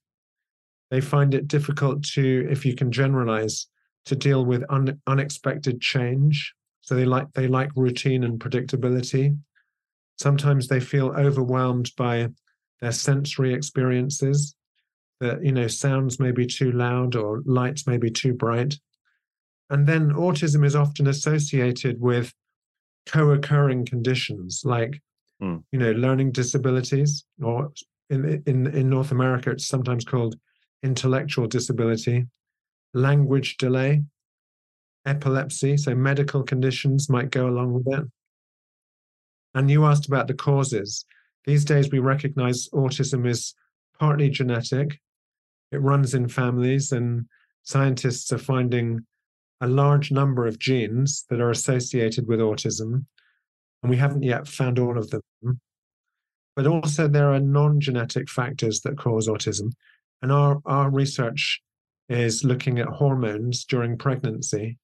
They 0.90 1.00
find 1.00 1.34
it 1.34 1.48
difficult 1.48 2.04
to, 2.14 2.46
if 2.50 2.64
you 2.64 2.74
can 2.74 2.92
generalize, 2.92 3.66
to 4.06 4.14
deal 4.14 4.44
with 4.44 4.64
un, 4.70 5.00
unexpected 5.06 5.80
change. 5.80 6.54
So 6.80 6.94
they 6.94 7.04
like 7.04 7.32
they 7.32 7.48
like 7.48 7.70
routine 7.74 8.22
and 8.24 8.38
predictability. 8.38 9.36
Sometimes 10.18 10.68
they 10.68 10.80
feel 10.80 11.08
overwhelmed 11.08 11.90
by 11.96 12.28
their 12.80 12.92
sensory 12.92 13.52
experiences. 13.52 14.54
That 15.20 15.42
you 15.42 15.52
know, 15.52 15.66
sounds 15.66 16.20
may 16.20 16.30
be 16.30 16.46
too 16.46 16.72
loud 16.72 17.16
or 17.16 17.42
lights 17.46 17.86
may 17.86 17.96
be 17.96 18.10
too 18.10 18.34
bright. 18.34 18.78
And 19.70 19.86
then 19.86 20.10
autism 20.10 20.64
is 20.64 20.76
often 20.76 21.06
associated 21.06 22.00
with 22.00 22.32
co-occurring 23.06 23.86
conditions 23.86 24.62
like 24.64 25.00
mm. 25.40 25.62
you 25.72 25.78
know 25.78 25.92
learning 25.92 26.32
disabilities 26.32 27.24
or 27.42 27.72
in 28.10 28.42
in 28.46 28.66
in 28.66 28.90
North 28.90 29.12
America 29.12 29.50
it's 29.50 29.66
sometimes 29.66 30.04
called 30.04 30.36
intellectual 30.82 31.46
disability 31.46 32.26
language 32.96 33.58
delay, 33.58 34.02
epilepsy, 35.04 35.76
so 35.76 35.94
medical 35.94 36.42
conditions 36.42 37.08
might 37.08 37.30
go 37.30 37.46
along 37.46 37.74
with 37.74 37.86
it. 37.86 38.04
And 39.54 39.70
you 39.70 39.84
asked 39.84 40.06
about 40.06 40.26
the 40.26 40.34
causes. 40.34 41.04
These 41.44 41.64
days, 41.64 41.90
we 41.90 41.98
recognize 41.98 42.68
autism 42.70 43.28
is 43.28 43.54
partly 43.98 44.30
genetic, 44.30 44.98
it 45.72 45.80
runs 45.80 46.14
in 46.14 46.28
families, 46.28 46.92
and 46.92 47.26
scientists 47.62 48.32
are 48.32 48.38
finding 48.38 49.00
a 49.60 49.68
large 49.68 50.10
number 50.10 50.46
of 50.46 50.58
genes 50.58 51.24
that 51.30 51.40
are 51.40 51.50
associated 51.50 52.26
with 52.26 52.40
autism. 52.40 53.04
And 53.82 53.90
we 53.90 53.96
haven't 53.96 54.22
yet 54.22 54.48
found 54.48 54.78
all 54.78 54.98
of 54.98 55.10
them. 55.10 55.22
But 56.54 56.66
also, 56.66 57.08
there 57.08 57.32
are 57.32 57.40
non 57.40 57.80
genetic 57.80 58.28
factors 58.30 58.80
that 58.80 58.98
cause 58.98 59.28
autism. 59.28 59.72
And 60.22 60.32
our, 60.32 60.60
our 60.64 60.90
research 60.90 61.60
is 62.08 62.44
looking 62.44 62.78
at 62.78 62.86
hormones 62.86 63.64
during 63.64 63.98
pregnancy, 63.98 64.78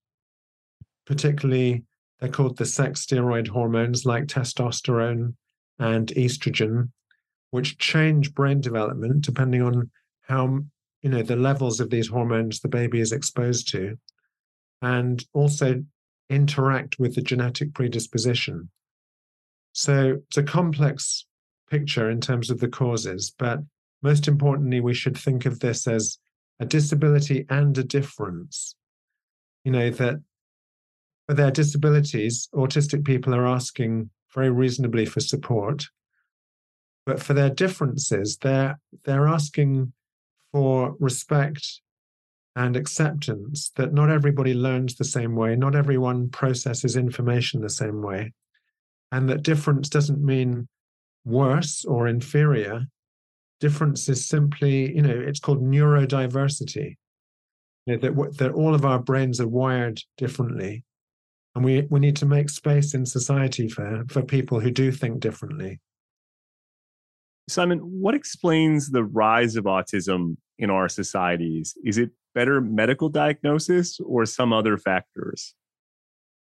particularly 1.06 1.84
they're 2.20 2.30
called 2.30 2.56
the 2.56 2.66
sex 2.66 3.04
steroid 3.04 3.48
hormones 3.48 4.04
like 4.04 4.26
testosterone 4.26 5.34
and 5.78 6.08
estrogen, 6.08 6.90
which 7.50 7.78
change 7.78 8.34
brain 8.34 8.60
development 8.60 9.22
depending 9.22 9.62
on 9.62 9.90
how 10.22 10.60
you 11.02 11.10
know 11.10 11.22
the 11.22 11.36
levels 11.36 11.80
of 11.80 11.90
these 11.90 12.08
hormones 12.08 12.60
the 12.60 12.68
baby 12.68 13.00
is 13.00 13.12
exposed 13.12 13.68
to, 13.70 13.98
and 14.80 15.24
also 15.32 15.82
interact 16.30 16.98
with 16.98 17.14
the 17.14 17.22
genetic 17.22 17.74
predisposition. 17.74 18.70
So 19.72 20.20
it's 20.28 20.36
a 20.36 20.42
complex 20.42 21.26
picture 21.70 22.10
in 22.10 22.20
terms 22.20 22.50
of 22.50 22.60
the 22.60 22.68
causes, 22.68 23.34
but 23.36 23.60
most 24.02 24.26
importantly, 24.26 24.80
we 24.80 24.94
should 24.94 25.16
think 25.16 25.47
of 25.47 25.61
this 25.61 25.87
as 25.87 26.18
a 26.61 26.66
disability 26.66 27.47
and 27.49 27.76
a 27.78 27.85
difference. 27.85 28.75
You 29.64 29.73
know, 29.73 29.90
that 29.90 30.16
for 31.26 31.35
their 31.35 31.50
disabilities, 31.50 32.49
autistic 32.54 33.04
people 33.04 33.35
are 33.35 33.47
asking 33.47 34.11
very 34.35 34.50
reasonably 34.50 35.06
for 35.06 35.21
support. 35.21 35.87
But 37.06 37.23
for 37.23 37.35
their 37.35 37.50
differences, 37.50 38.38
they're 38.38 38.78
they're 39.04 39.28
asking 39.28 39.92
for 40.52 40.94
respect 41.00 41.80
and 42.54 42.76
acceptance 42.76 43.71
that 43.76 43.94
not 43.94 44.11
everybody 44.11 44.52
learns 44.52 44.94
the 44.94 45.04
same 45.04 45.35
way, 45.35 45.56
not 45.56 45.75
everyone 45.75 46.28
processes 46.28 46.97
information 46.97 47.61
the 47.61 47.71
same 47.71 48.02
way, 48.02 48.32
and 49.11 49.28
that 49.28 49.42
difference 49.42 49.88
doesn't 49.88 50.25
mean 50.25 50.68
worse 51.25 51.85
or 51.85 52.06
inferior 52.06 52.87
difference 53.62 54.09
is 54.09 54.26
simply, 54.26 54.92
you 54.95 55.00
know, 55.00 55.14
it's 55.16 55.38
called 55.38 55.62
neurodiversity. 55.62 56.97
You 57.87 57.97
know, 57.97 57.99
that 58.02 58.38
that 58.38 58.52
all 58.52 58.75
of 58.75 58.85
our 58.85 58.99
brains 58.99 59.40
are 59.40 59.49
wired 59.49 60.00
differently, 60.16 60.85
and 61.54 61.64
we 61.64 61.87
we 61.88 62.00
need 62.00 62.16
to 62.16 62.26
make 62.26 62.50
space 62.50 62.92
in 62.92 63.07
society 63.07 63.69
for 63.69 64.04
for 64.09 64.23
people 64.23 64.61
who 64.61 64.71
do 64.71 64.90
think 64.92 65.21
differently. 65.21 65.81
Simon, 67.49 67.78
what 67.78 68.14
explains 68.14 68.90
the 68.90 69.04
rise 69.04 69.57
of 69.57 69.64
autism 69.64 70.37
in 70.59 70.71
our 70.71 70.88
societies? 70.88 71.76
Is 71.85 71.99
it 71.99 72.11
better 72.35 72.61
medical 72.61 73.09
diagnosis 73.09 73.99
or 74.00 74.26
some 74.26 74.52
other 74.52 74.76
factors? 74.76 75.54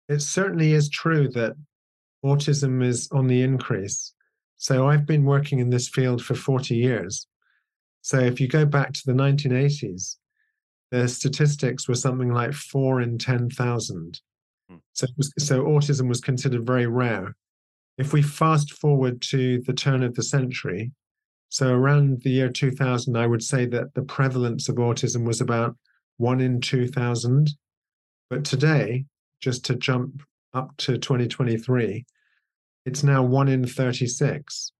It 0.08 0.22
certainly 0.22 0.74
is 0.74 0.90
true 0.90 1.28
that 1.30 1.54
autism 2.26 2.84
is 2.84 3.08
on 3.12 3.28
the 3.28 3.42
increase. 3.44 4.14
So 4.60 4.90
I've 4.90 5.06
been 5.06 5.24
working 5.24 5.60
in 5.60 5.70
this 5.70 5.88
field 5.88 6.24
for 6.24 6.36
40 6.36 6.76
years. 6.76 7.28
So 8.02 8.20
if 8.20 8.42
you 8.42 8.48
go 8.48 8.66
back 8.66 8.92
to 8.92 9.02
the 9.06 9.14
1980s, 9.14 10.18
the 10.92 11.08
statistics 11.08 11.88
were 11.88 11.96
something 11.96 12.34
like 12.34 12.54
four 12.54 13.00
in 13.00 13.18
10,000. 13.18 14.22
Hmm. 14.70 14.76
So, 14.92 15.08
so 15.40 15.64
autism 15.64 16.10
was 16.10 16.20
considered 16.20 16.66
very 16.66 16.88
rare. 16.88 17.36
If 17.98 18.12
we 18.12 18.22
fast 18.22 18.74
forward 18.74 19.22
to 19.24 19.62
the 19.62 19.74
turn 19.74 20.04
of 20.04 20.16
the 20.16 20.24
century, 20.24 20.92
so 21.48 21.74
around 21.74 22.22
the 22.24 22.30
year 22.30 22.50
2000, 22.50 23.18
I 23.18 23.28
would 23.28 23.44
say 23.44 23.66
that 23.68 23.94
the 23.94 24.04
prevalence 24.04 24.68
of 24.68 24.76
autism 24.76 25.26
was 25.26 25.40
about 25.40 25.78
one 26.18 26.42
in 26.42 26.60
2,000. 26.60 27.50
But 28.30 28.44
today, 28.44 29.06
just 29.40 29.64
to 29.66 29.76
jump 29.76 30.22
up 30.54 30.76
to 30.78 30.98
2023, 30.98 32.06
it's 32.90 33.04
now 33.04 33.22
one 33.22 33.48
in 33.48 33.68
36. 33.68 34.72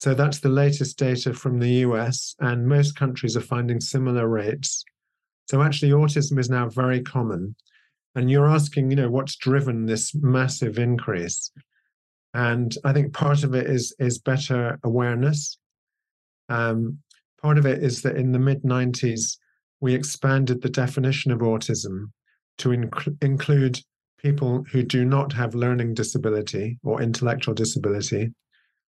So 0.00 0.14
that's 0.14 0.38
the 0.38 0.48
latest 0.48 0.96
data 0.96 1.34
from 1.34 1.58
the 1.58 1.72
US, 1.86 2.36
and 2.38 2.68
most 2.68 2.94
countries 2.94 3.36
are 3.36 3.50
finding 3.54 3.80
similar 3.80 4.28
rates. 4.28 4.84
So 5.50 5.60
actually, 5.60 5.90
autism 5.90 6.38
is 6.38 6.48
now 6.48 6.68
very 6.68 7.02
common. 7.02 7.56
And 8.14 8.30
you're 8.30 8.48
asking, 8.48 8.90
you 8.90 8.96
know, 8.96 9.10
what's 9.10 9.34
driven 9.34 9.86
this 9.86 10.14
massive 10.14 10.78
increase? 10.78 11.50
And 12.32 12.72
I 12.84 12.92
think 12.92 13.12
part 13.12 13.42
of 13.42 13.54
it 13.56 13.66
is 13.66 13.92
is 13.98 14.18
better 14.18 14.78
awareness. 14.84 15.58
Um, 16.48 16.98
part 17.42 17.58
of 17.58 17.66
it 17.66 17.82
is 17.82 18.02
that 18.02 18.16
in 18.16 18.30
the 18.30 18.38
mid 18.38 18.62
90s, 18.62 19.36
we 19.80 19.94
expanded 19.94 20.62
the 20.62 20.76
definition 20.84 21.32
of 21.32 21.40
autism 21.40 22.12
to 22.58 22.68
inc- 22.68 23.16
include 23.20 23.80
people 24.24 24.64
who 24.72 24.82
do 24.82 25.04
not 25.04 25.34
have 25.34 25.54
learning 25.54 25.92
disability 25.92 26.78
or 26.82 27.02
intellectual 27.02 27.52
disability, 27.52 28.32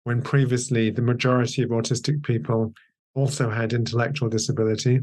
when 0.04 0.20
previously 0.20 0.90
the 0.90 1.00
majority 1.00 1.62
of 1.62 1.70
autistic 1.70 2.22
people 2.22 2.74
also 3.14 3.48
had 3.48 3.72
intellectual 3.72 4.28
disability. 4.28 5.00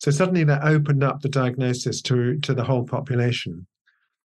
So 0.00 0.10
suddenly 0.10 0.42
that 0.44 0.64
opened 0.64 1.04
up 1.04 1.20
the 1.20 1.28
diagnosis 1.28 2.02
to, 2.02 2.40
to 2.40 2.52
the 2.52 2.64
whole 2.64 2.84
population. 2.84 3.64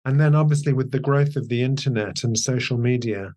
And 0.04 0.20
then, 0.20 0.36
obviously, 0.36 0.74
with 0.74 0.92
the 0.92 1.00
growth 1.00 1.38
of 1.38 1.48
the 1.48 1.64
internet 1.64 2.26
and 2.26 2.38
social 2.38 2.78
media, 2.78 3.34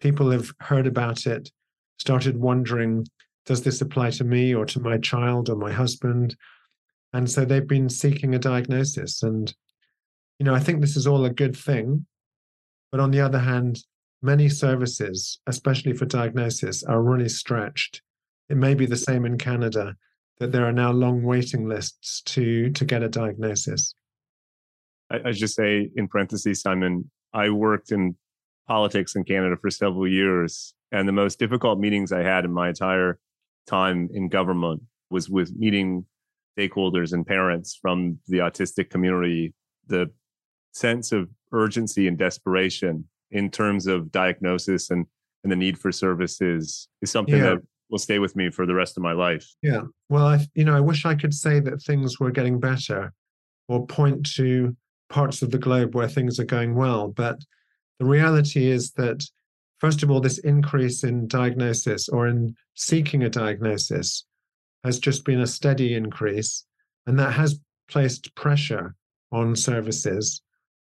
people 0.00 0.28
have 0.32 0.52
heard 0.58 0.88
about 0.88 1.26
it, 1.26 1.50
started 1.98 2.36
wondering 2.36 3.06
does 3.44 3.62
this 3.62 3.80
apply 3.80 4.10
to 4.10 4.24
me 4.24 4.54
or 4.54 4.64
to 4.64 4.78
my 4.78 4.98
child 4.98 5.48
or 5.48 5.56
my 5.56 5.72
husband? 5.72 6.36
And 7.12 7.28
so 7.28 7.44
they've 7.44 7.66
been 7.66 7.88
seeking 7.88 8.36
a 8.36 8.38
diagnosis. 8.38 9.22
And, 9.24 9.52
you 10.42 10.44
know, 10.44 10.56
I 10.56 10.58
think 10.58 10.80
this 10.80 10.96
is 10.96 11.06
all 11.06 11.24
a 11.24 11.30
good 11.30 11.56
thing. 11.56 12.04
But 12.90 12.98
on 12.98 13.12
the 13.12 13.20
other 13.20 13.38
hand, 13.38 13.78
many 14.22 14.48
services, 14.48 15.38
especially 15.46 15.92
for 15.92 16.04
diagnosis, 16.04 16.82
are 16.82 17.00
really 17.00 17.28
stretched. 17.28 18.02
It 18.48 18.56
may 18.56 18.74
be 18.74 18.84
the 18.84 18.96
same 18.96 19.24
in 19.24 19.38
Canada 19.38 19.94
that 20.40 20.50
there 20.50 20.66
are 20.66 20.72
now 20.72 20.90
long 20.90 21.22
waiting 21.22 21.68
lists 21.68 22.22
to 22.22 22.70
to 22.70 22.84
get 22.84 23.04
a 23.04 23.08
diagnosis. 23.08 23.94
I, 25.12 25.28
I 25.28 25.30
just 25.30 25.54
say 25.54 25.88
in 25.94 26.08
parentheses, 26.08 26.60
Simon, 26.60 27.08
I 27.32 27.50
worked 27.50 27.92
in 27.92 28.16
politics 28.66 29.14
in 29.14 29.22
Canada 29.22 29.54
for 29.60 29.70
several 29.70 30.08
years, 30.08 30.74
and 30.90 31.06
the 31.06 31.12
most 31.12 31.38
difficult 31.38 31.78
meetings 31.78 32.10
I 32.10 32.24
had 32.24 32.44
in 32.44 32.52
my 32.52 32.70
entire 32.70 33.20
time 33.68 34.08
in 34.12 34.26
government 34.26 34.82
was 35.08 35.30
with 35.30 35.54
meeting 35.54 36.04
stakeholders 36.58 37.12
and 37.12 37.24
parents 37.24 37.78
from 37.80 38.18
the 38.26 38.38
autistic 38.38 38.90
community. 38.90 39.54
The 39.86 40.10
sense 40.72 41.12
of 41.12 41.28
urgency 41.52 42.08
and 42.08 42.18
desperation 42.18 43.04
in 43.30 43.50
terms 43.50 43.86
of 43.86 44.10
diagnosis 44.12 44.90
and, 44.90 45.06
and 45.42 45.52
the 45.52 45.56
need 45.56 45.78
for 45.78 45.92
services 45.92 46.88
is 47.00 47.10
something 47.10 47.36
yeah. 47.36 47.50
that 47.50 47.58
will 47.90 47.98
stay 47.98 48.18
with 48.18 48.34
me 48.34 48.50
for 48.50 48.66
the 48.66 48.74
rest 48.74 48.96
of 48.96 49.02
my 49.02 49.12
life. 49.12 49.46
Yeah. 49.62 49.82
Well, 50.08 50.26
I, 50.26 50.46
you 50.54 50.64
know, 50.64 50.74
I 50.74 50.80
wish 50.80 51.04
I 51.04 51.14
could 51.14 51.34
say 51.34 51.60
that 51.60 51.82
things 51.82 52.18
were 52.18 52.30
getting 52.30 52.58
better 52.58 53.12
or 53.68 53.86
point 53.86 54.26
to 54.34 54.76
parts 55.10 55.42
of 55.42 55.50
the 55.50 55.58
globe 55.58 55.94
where 55.94 56.08
things 56.08 56.40
are 56.40 56.44
going 56.44 56.74
well. 56.74 57.08
But 57.08 57.38
the 57.98 58.06
reality 58.06 58.70
is 58.70 58.92
that, 58.92 59.22
first 59.78 60.02
of 60.02 60.10
all, 60.10 60.20
this 60.20 60.38
increase 60.38 61.04
in 61.04 61.28
diagnosis 61.28 62.08
or 62.08 62.26
in 62.26 62.54
seeking 62.74 63.22
a 63.22 63.30
diagnosis 63.30 64.24
has 64.84 64.98
just 64.98 65.24
been 65.24 65.40
a 65.40 65.46
steady 65.46 65.94
increase. 65.94 66.64
And 67.06 67.18
that 67.18 67.32
has 67.34 67.60
placed 67.88 68.34
pressure 68.34 68.94
on 69.30 69.54
services. 69.54 70.42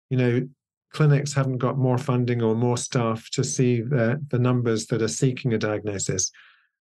You 0.09 0.17
know, 0.17 0.47
clinics 0.91 1.33
haven't 1.33 1.57
got 1.57 1.77
more 1.77 1.97
funding 1.97 2.41
or 2.41 2.55
more 2.55 2.77
staff 2.77 3.29
to 3.31 3.43
see 3.43 3.81
the, 3.81 4.23
the 4.29 4.39
numbers 4.39 4.87
that 4.87 5.01
are 5.01 5.07
seeking 5.07 5.53
a 5.53 5.57
diagnosis. 5.57 6.31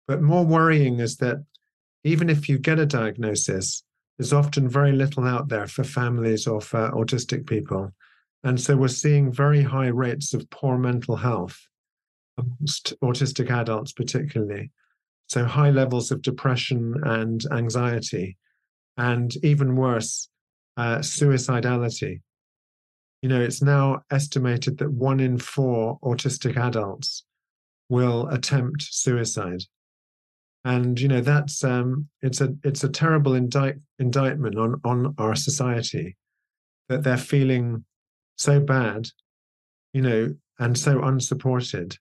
But 0.07 0.23
more 0.23 0.45
worrying 0.45 1.01
is 1.01 1.17
that 1.19 1.45
even 2.05 2.29
if 2.29 2.49
you 2.49 2.59
get 2.59 2.79
a 2.79 2.87
diagnosis, 2.87 3.83
there's 4.19 4.33
often 4.33 4.69
very 4.69 4.93
little 4.93 5.25
out 5.25 5.49
there 5.49 5.67
for 5.67 5.85
families 5.85 6.47
or 6.47 6.61
for 6.61 6.91
autistic 6.91 7.47
people. 7.47 7.93
And 8.45 8.61
so 8.61 8.77
we're 8.77 8.89
seeing 8.89 9.33
very 9.33 9.63
high 9.63 9.89
rates 9.89 10.35
of 10.35 10.49
poor 10.51 10.77
mental 10.77 11.17
health 11.17 11.59
amongst 12.37 12.93
autistic 13.03 13.51
adults, 13.51 13.93
particularly. 13.93 14.71
So 15.29 15.45
high 15.45 15.71
levels 15.71 16.11
of 16.11 16.21
depression 16.21 16.95
and 17.05 17.43
anxiety, 17.51 18.37
and 18.99 19.35
even 19.43 19.77
worse, 19.77 20.29
uh, 20.77 20.99
suicidality. 20.99 22.21
You 23.25 23.31
know, 23.31 23.41
it's 23.41 23.63
now 23.63 24.03
estimated 24.11 24.77
that 24.77 24.93
one 24.93 25.19
in 25.19 25.39
four 25.39 25.99
autistic 26.01 26.59
adults 26.59 27.25
will 27.89 28.29
attempt 28.29 28.83
suicide. 28.83 29.63
And 30.63 31.01
you 31.01 31.09
know 31.09 31.23
that's 31.23 31.65
um, 31.65 32.11
it's 32.21 32.43
a 32.43 32.55
it's 32.65 32.85
a 32.85 32.91
terrible 32.91 33.33
indict, 33.33 33.77
indictment 33.99 34.59
on 34.59 34.79
on 34.85 35.15
our 35.17 35.35
society 35.35 36.19
that 36.91 37.03
they're 37.03 37.17
feeling 37.17 37.87
so 38.37 38.61
bad, 38.61 39.09
you 39.95 40.03
know, 40.03 40.35
and 40.59 40.77
so 40.77 41.03
unsupported, 41.03 41.97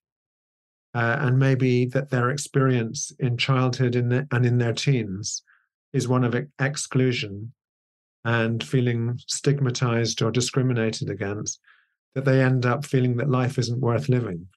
uh, 0.93 1.19
and 1.21 1.39
maybe 1.39 1.85
that 1.85 2.09
their 2.09 2.31
experience 2.31 3.13
in 3.17 3.37
childhood 3.37 3.95
in 3.95 4.09
the, 4.09 4.27
and 4.31 4.45
in 4.45 4.57
their 4.57 4.73
teens 4.73 5.41
is 5.93 6.05
one 6.05 6.25
of 6.25 6.35
exclusion 6.59 7.53
and 8.25 8.63
feeling 8.63 9.19
stigmatized 9.27 10.21
or 10.21 10.31
discriminated 10.31 11.09
against, 11.09 11.59
that 12.15 12.25
they 12.25 12.41
end 12.41 12.65
up 12.65 12.85
feeling 12.85 13.17
that 13.17 13.29
life 13.29 13.57
isn't 13.57 13.81
worth 13.81 14.09
living. 14.09 14.47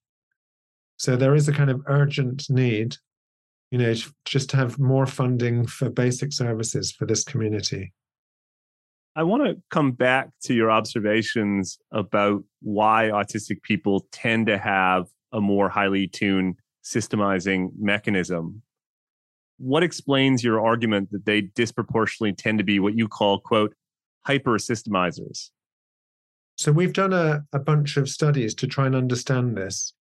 So 0.98 1.16
there 1.16 1.35
is 1.35 1.48
a 1.48 1.52
kind 1.52 1.70
of 1.70 1.83
urgent 1.87 2.48
need 2.48 2.96
you 3.70 3.79
know, 3.79 3.94
just 4.24 4.50
to 4.50 4.57
have 4.57 4.79
more 4.79 5.07
funding 5.07 5.66
for 5.66 5.90
basic 5.90 6.33
services 6.33 6.92
for 6.92 7.07
this 7.07 7.24
community. 7.24 7.92
I 9.14 9.22
want 9.22 9.44
to 9.44 9.61
come 9.70 9.92
back 9.92 10.31
to 10.42 10.55
your 10.55 10.70
observations 10.70 11.79
about 11.90 12.44
why 12.61 13.11
autistic 13.12 13.62
people 13.62 14.07
tend 14.12 14.46
to 14.46 14.59
have 14.59 15.07
a 15.33 15.40
more 15.40 15.68
highly 15.68 16.07
tuned 16.07 16.57
systemizing 16.85 17.70
mechanism. 17.79 18.62
What 19.59 19.83
explains 19.83 20.45
your 20.45 20.64
argument 20.64 21.11
that 21.12 21.25
they 21.25 21.42
disproportionately 21.42 22.35
tend 22.35 22.59
to 22.59 22.64
be 22.64 22.79
what 22.79 22.97
you 22.97 23.09
call, 23.09 23.40
quote, 23.40 23.75
hyper 24.27 24.59
systemizers? 24.59 25.51
So, 26.57 26.73
we've 26.73 26.92
done 26.92 27.12
a, 27.12 27.45
a 27.53 27.59
bunch 27.59 27.97
of 27.97 28.09
studies 28.09 28.55
to 28.57 28.66
try 28.66 28.87
and 28.87 28.95
understand 28.95 29.57
this. 29.57 29.95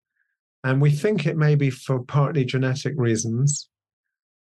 And 0.64 0.82
we 0.82 0.90
think 0.90 1.26
it 1.26 1.38
may 1.38 1.56
be 1.56 1.70
for 1.70 2.00
partly 2.00 2.44
genetic 2.44 2.94
reasons. 2.98 3.70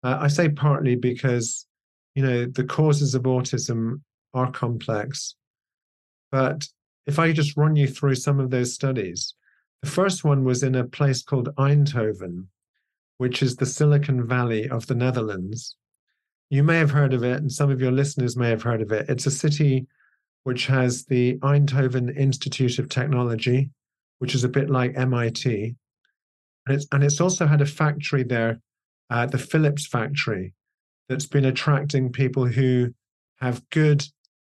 Uh, 0.02 0.18
I 0.20 0.28
say 0.28 0.48
partly 0.48 0.96
because, 0.96 1.66
you 2.14 2.22
know, 2.22 2.46
the 2.46 2.64
causes 2.64 3.14
of 3.14 3.22
autism 3.22 4.02
are 4.32 4.50
complex. 4.50 5.34
But 6.30 6.68
if 7.06 7.18
I 7.18 7.32
just 7.32 7.56
run 7.56 7.76
you 7.76 7.88
through 7.88 8.14
some 8.16 8.38
of 8.38 8.50
those 8.50 8.74
studies, 8.74 9.34
the 9.82 9.90
first 9.90 10.24
one 10.24 10.44
was 10.44 10.62
in 10.62 10.74
a 10.74 10.84
place 10.84 11.22
called 11.22 11.54
Eindhoven, 11.56 12.46
which 13.18 13.42
is 13.42 13.56
the 13.56 13.66
Silicon 13.66 14.26
Valley 14.26 14.68
of 14.68 14.86
the 14.86 14.94
Netherlands. 14.94 15.76
You 16.50 16.62
may 16.62 16.78
have 16.78 16.90
heard 16.90 17.14
of 17.14 17.24
it, 17.24 17.38
and 17.38 17.50
some 17.50 17.70
of 17.70 17.80
your 17.80 17.92
listeners 17.92 18.36
may 18.36 18.50
have 18.50 18.62
heard 18.62 18.82
of 18.82 18.92
it. 18.92 19.08
It's 19.08 19.26
a 19.26 19.30
city 19.30 19.86
which 20.44 20.66
has 20.66 21.04
the 21.06 21.38
Eindhoven 21.38 22.16
Institute 22.16 22.78
of 22.78 22.88
Technology, 22.88 23.70
which 24.18 24.34
is 24.34 24.44
a 24.44 24.48
bit 24.48 24.70
like 24.70 24.96
MIT. 24.96 25.74
And 26.66 26.76
it's, 26.76 26.86
and 26.92 27.02
it's 27.02 27.20
also 27.20 27.46
had 27.46 27.60
a 27.60 27.66
factory 27.66 28.22
there, 28.22 28.60
uh, 29.10 29.26
the 29.26 29.38
Philips 29.38 29.86
factory, 29.86 30.54
that's 31.08 31.26
been 31.26 31.44
attracting 31.44 32.12
people 32.12 32.46
who 32.46 32.94
have 33.40 33.68
good 33.70 34.06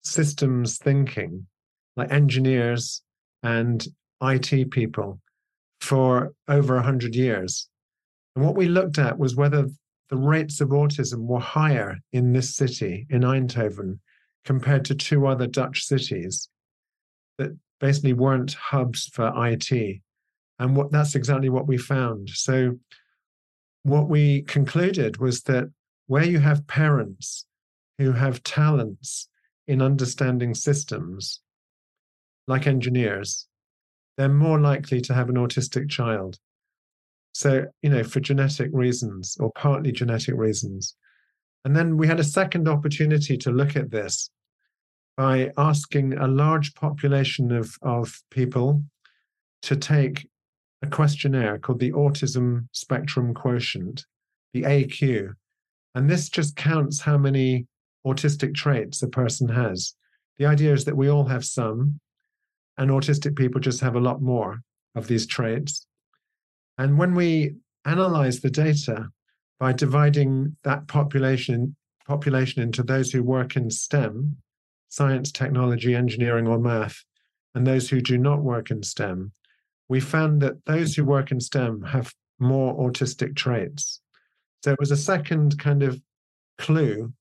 systems 0.03 0.79
thinking, 0.79 1.47
like 1.97 2.13
engineers 2.13 3.03
and 3.43 3.87
IT 4.23 4.71
people, 4.71 5.21
for 5.81 6.33
over 6.49 6.75
100 6.77 7.15
years. 7.15 7.69
And 8.37 8.45
what 8.45 8.57
we 8.57 8.67
looked 8.67 8.99
at 8.99 9.19
was 9.19 9.37
whether 9.37 9.69
the 10.11 10.17
rates 10.17 10.61
of 10.61 10.69
autism 10.69 11.27
were 11.27 11.41
higher 11.41 11.99
in 12.13 12.33
this 12.33 12.57
city, 12.57 13.07
in 13.11 13.23
Eindhoven, 13.23 13.99
compared 14.45 14.85
to 14.87 14.95
two 14.95 15.27
other 15.27 15.47
Dutch 15.47 15.83
cities 15.85 16.49
that 17.37 17.57
basically 17.81 18.13
weren't 18.13 18.55
hubs 18.55 19.07
for 19.13 19.33
IT. 19.47 20.01
And 20.59 20.77
what 20.77 20.91
that's 20.91 21.15
exactly 21.15 21.51
what 21.51 21.69
we 21.69 21.79
found. 21.79 22.31
So 22.31 22.79
what 23.83 24.09
we 24.09 24.43
concluded 24.43 25.19
was 25.19 25.43
that 25.43 25.71
where 26.07 26.25
you 26.25 26.39
have 26.39 26.67
parents 26.67 27.47
who 27.99 28.13
have 28.13 28.43
talents 28.43 29.29
in 29.67 29.83
understanding 29.83 30.55
systems, 30.55 31.41
like 32.47 32.67
engineers, 32.67 33.47
they're 34.17 34.29
more 34.29 34.59
likely 34.59 35.01
to 35.03 35.15
have 35.15 35.29
an 35.29 35.37
autistic 35.37 35.89
child. 35.89 36.39
So, 37.39 37.67
you 37.83 37.91
know, 37.91 38.03
for 38.03 38.19
genetic 38.19 38.69
reasons 38.73 39.37
or 39.39 39.53
partly 39.53 39.93
genetic 39.93 40.35
reasons. 40.35 40.97
And 41.65 41.77
then 41.77 41.97
we 41.97 42.09
had 42.09 42.19
a 42.19 42.25
second 42.25 42.67
opportunity 42.67 43.37
to 43.37 43.53
look 43.53 43.77
at 43.77 43.93
this 43.93 44.29
by 45.17 45.53
asking 45.57 46.15
a 46.15 46.27
large 46.27 46.75
population 46.75 47.53
of, 47.53 47.77
of 47.83 48.21
people 48.33 48.83
to 49.63 49.77
take 49.77 50.29
a 50.83 50.89
questionnaire 50.89 51.61
called 51.61 51.79
the 51.79 51.93
Autism 51.93 52.67
Spectrum 52.73 53.33
Quotient, 53.35 54.05
the 54.53 54.63
AQ. 54.63 55.33
And 55.95 56.11
this 56.11 56.29
just 56.29 56.57
counts 56.57 57.01
how 57.01 57.19
many 57.19 57.69
autistic 58.05 58.53
traits 58.57 59.01
a 59.01 59.07
person 59.07 59.49
has. 59.49 59.95
The 60.39 60.47
idea 60.47 60.73
is 60.73 60.87
that 60.87 60.97
we 60.97 61.07
all 61.07 61.27
have 61.27 61.45
some, 61.45 62.01
and 62.79 62.91
autistic 62.91 63.37
people 63.37 63.61
just 63.61 63.81
have 63.81 63.95
a 63.95 64.01
lot 64.01 64.21
more 64.21 64.59
of 64.97 65.07
these 65.07 65.25
traits. 65.25 65.87
And 66.79 66.97
when 66.97 67.15
we 67.15 67.57
analyze 67.85 68.41
the 68.41 68.51
data 68.51 69.09
by 69.59 69.73
dividing 69.73 70.57
that 70.65 70.87
population 70.87 71.75
population 72.07 72.63
into 72.63 72.83
those 72.83 73.13
who 73.13 73.23
work 73.23 73.55
in 73.55 73.71
STEM, 73.71 74.39
science, 74.89 75.31
technology, 75.31 75.95
engineering, 75.95 76.47
or 76.47 76.59
math, 76.59 77.05
and 77.55 77.67
those 77.67 77.91
who 77.91 78.01
do 78.01 78.17
not 78.17 78.43
work 78.43 78.71
in 78.71 78.83
STEM, 78.83 79.31
we 79.89 80.01
found 80.01 80.41
that 80.41 80.65
those 80.65 80.95
who 80.95 81.05
work 81.05 81.31
in 81.31 81.39
STEM 81.39 81.83
have 81.83 82.15
more 82.39 82.75
autistic 82.79 83.37
traits. 83.37 84.01
So 84.65 84.73
it 84.73 84.81
was 84.81 84.91
a 84.91 84.97
second 84.97 85.59
kind 85.59 85.83
of 85.83 86.01
clue 86.57 87.13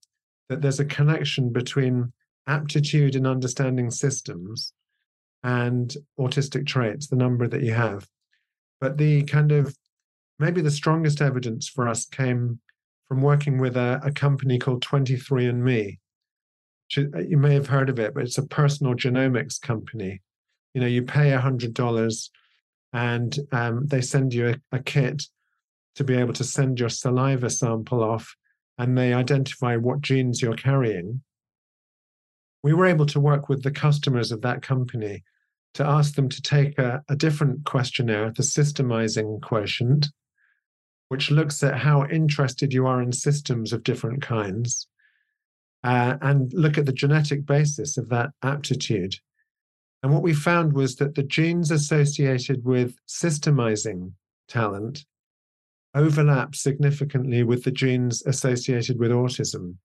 that 0.48 0.62
there's 0.62 0.80
a 0.80 0.84
connection 0.84 1.52
between 1.52 2.12
aptitude 2.46 3.14
in 3.14 3.26
understanding 3.26 3.90
systems 3.90 4.72
and 5.42 5.94
autistic 6.18 6.66
traits, 6.66 7.08
the 7.08 7.16
number 7.16 7.46
that 7.46 7.62
you 7.62 7.74
have. 7.74 8.06
But 8.80 8.98
the 8.98 9.24
kind 9.24 9.52
of 9.52 9.76
maybe 10.38 10.60
the 10.60 10.70
strongest 10.70 11.20
evidence 11.20 11.68
for 11.68 11.88
us 11.88 12.06
came 12.06 12.60
from 13.08 13.22
working 13.22 13.58
with 13.58 13.76
a, 13.76 14.00
a 14.04 14.12
company 14.12 14.58
called 14.58 14.84
23andMe. 14.84 15.98
You 16.96 17.38
may 17.38 17.54
have 17.54 17.66
heard 17.66 17.90
of 17.90 17.98
it, 17.98 18.14
but 18.14 18.22
it's 18.22 18.38
a 18.38 18.46
personal 18.46 18.94
genomics 18.94 19.60
company. 19.60 20.22
You 20.74 20.80
know, 20.80 20.86
you 20.86 21.02
pay 21.02 21.30
$100 21.30 22.28
and 22.92 23.38
um, 23.52 23.86
they 23.86 24.00
send 24.00 24.32
you 24.32 24.48
a, 24.50 24.76
a 24.76 24.78
kit 24.78 25.24
to 25.96 26.04
be 26.04 26.14
able 26.14 26.32
to 26.34 26.44
send 26.44 26.78
your 26.78 26.88
saliva 26.88 27.50
sample 27.50 28.02
off 28.02 28.36
and 28.78 28.96
they 28.96 29.12
identify 29.12 29.76
what 29.76 30.00
genes 30.00 30.40
you're 30.40 30.54
carrying. 30.54 31.22
We 32.62 32.72
were 32.72 32.86
able 32.86 33.06
to 33.06 33.20
work 33.20 33.48
with 33.48 33.62
the 33.62 33.70
customers 33.70 34.30
of 34.30 34.42
that 34.42 34.62
company 34.62 35.24
to 35.74 35.84
ask 35.84 36.14
them 36.14 36.28
to 36.28 36.42
take 36.42 36.78
a, 36.78 37.02
a 37.08 37.16
different 37.16 37.64
questionnaire, 37.64 38.32
the 38.36 38.42
systemizing 38.42 39.40
quotient, 39.42 40.08
which 41.08 41.30
looks 41.30 41.62
at 41.62 41.78
how 41.78 42.06
interested 42.06 42.72
you 42.72 42.86
are 42.86 43.00
in 43.00 43.12
systems 43.12 43.72
of 43.72 43.82
different 43.82 44.22
kinds, 44.22 44.86
uh, 45.84 46.16
and 46.20 46.52
look 46.52 46.76
at 46.76 46.86
the 46.86 46.92
genetic 46.92 47.46
basis 47.46 47.96
of 47.96 48.08
that 48.08 48.30
aptitude. 48.42 49.14
And 50.02 50.12
what 50.12 50.22
we 50.22 50.34
found 50.34 50.72
was 50.74 50.96
that 50.96 51.14
the 51.14 51.22
genes 51.22 51.70
associated 51.70 52.64
with 52.64 52.96
systemizing 53.08 54.12
talent 54.48 55.04
overlap 55.94 56.54
significantly 56.54 57.42
with 57.42 57.64
the 57.64 57.70
genes 57.70 58.22
associated 58.26 58.98
with 58.98 59.10
autism. 59.10 59.76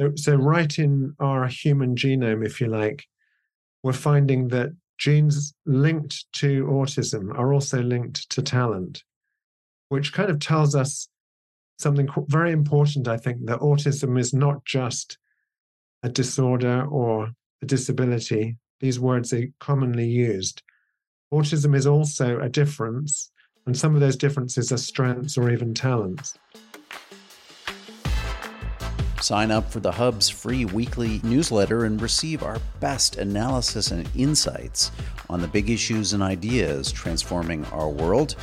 So, 0.00 0.12
so, 0.14 0.36
right 0.36 0.78
in 0.78 1.14
our 1.18 1.46
human 1.46 1.96
genome, 1.96 2.44
if 2.44 2.60
you 2.60 2.68
like, 2.68 3.04
we're 3.82 3.92
finding 3.92 4.48
that 4.48 4.70
genes 4.98 5.54
linked 5.66 6.30
to 6.34 6.64
autism 6.66 7.36
are 7.38 7.52
also 7.52 7.82
linked 7.82 8.28
to 8.30 8.42
talent, 8.42 9.04
which 9.88 10.12
kind 10.12 10.30
of 10.30 10.38
tells 10.38 10.74
us 10.74 11.08
something 11.78 12.08
very 12.28 12.52
important, 12.52 13.06
I 13.08 13.16
think, 13.16 13.44
that 13.46 13.60
autism 13.60 14.18
is 14.18 14.32
not 14.32 14.64
just 14.64 15.18
a 16.02 16.08
disorder 16.08 16.84
or 16.86 17.30
a 17.62 17.66
disability. 17.66 18.56
These 18.80 19.00
words 19.00 19.32
are 19.32 19.46
commonly 19.60 20.06
used. 20.06 20.62
Autism 21.32 21.74
is 21.76 21.86
also 21.86 22.40
a 22.40 22.48
difference 22.48 23.30
and 23.66 23.76
some 23.76 23.94
of 23.94 24.00
those 24.00 24.16
differences 24.16 24.70
are 24.70 24.78
strengths 24.78 25.36
or 25.36 25.50
even 25.50 25.74
talents. 25.74 26.34
Sign 29.26 29.50
up 29.50 29.68
for 29.72 29.80
the 29.80 29.90
Hub's 29.90 30.28
free 30.28 30.64
weekly 30.66 31.20
newsletter 31.24 31.84
and 31.84 32.00
receive 32.00 32.44
our 32.44 32.60
best 32.78 33.16
analysis 33.16 33.90
and 33.90 34.08
insights 34.14 34.92
on 35.28 35.40
the 35.40 35.48
big 35.48 35.68
issues 35.68 36.12
and 36.12 36.22
ideas 36.22 36.92
transforming 36.92 37.64
our 37.72 37.88
world. 37.88 38.36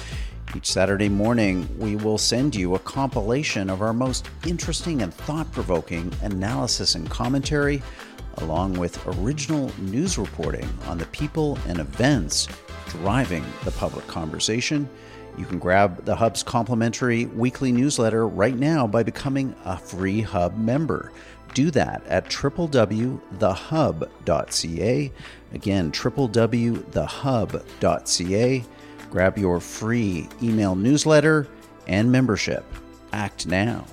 Each 0.54 0.70
Saturday 0.70 1.08
morning, 1.08 1.70
we 1.80 1.96
will 1.96 2.18
send 2.18 2.54
you 2.54 2.76
a 2.76 2.80
compilation 2.80 3.70
of 3.70 3.82
our 3.82 3.94
most 3.94 4.28
interesting 4.46 5.04
and 5.04 5.14
thought 5.14 5.50
provoking 5.54 6.12
analysis 6.22 6.96
and 6.96 7.10
commentary, 7.10 7.82
along 8.40 8.74
with 8.74 9.00
original 9.20 9.72
news 9.80 10.18
reporting 10.18 10.68
on 10.88 10.98
the 10.98 11.06
people 11.06 11.58
and 11.66 11.80
events 11.80 12.50
driving 12.90 13.46
the 13.64 13.72
public 13.72 14.06
conversation. 14.08 14.90
You 15.38 15.46
can 15.46 15.60
grab 15.60 16.06
the 16.06 16.16
Hub's 16.16 16.44
complimentary 16.44 17.26
weekly 17.26 17.72
newsletter 17.72 18.28
right 18.28 18.56
now 18.56 18.86
by 18.86 19.04
becoming 19.04 19.56
a 19.66 19.78
free 19.78 20.22
Hub 20.22 20.58
member. 20.58 21.12
Do 21.54 21.72
that 21.72 22.06
at 22.08 22.26
www.thehub.ca. 22.26 23.22
Again, 25.54 25.92
www.thehub.ca. 25.92 26.84
Grab 29.10 29.38
your 29.38 29.60
free 29.60 30.28
email 30.42 30.76
newsletter 30.76 31.48
and 31.88 32.12
membership. 32.12 32.66
Act 33.12 33.46
now. 33.46 33.86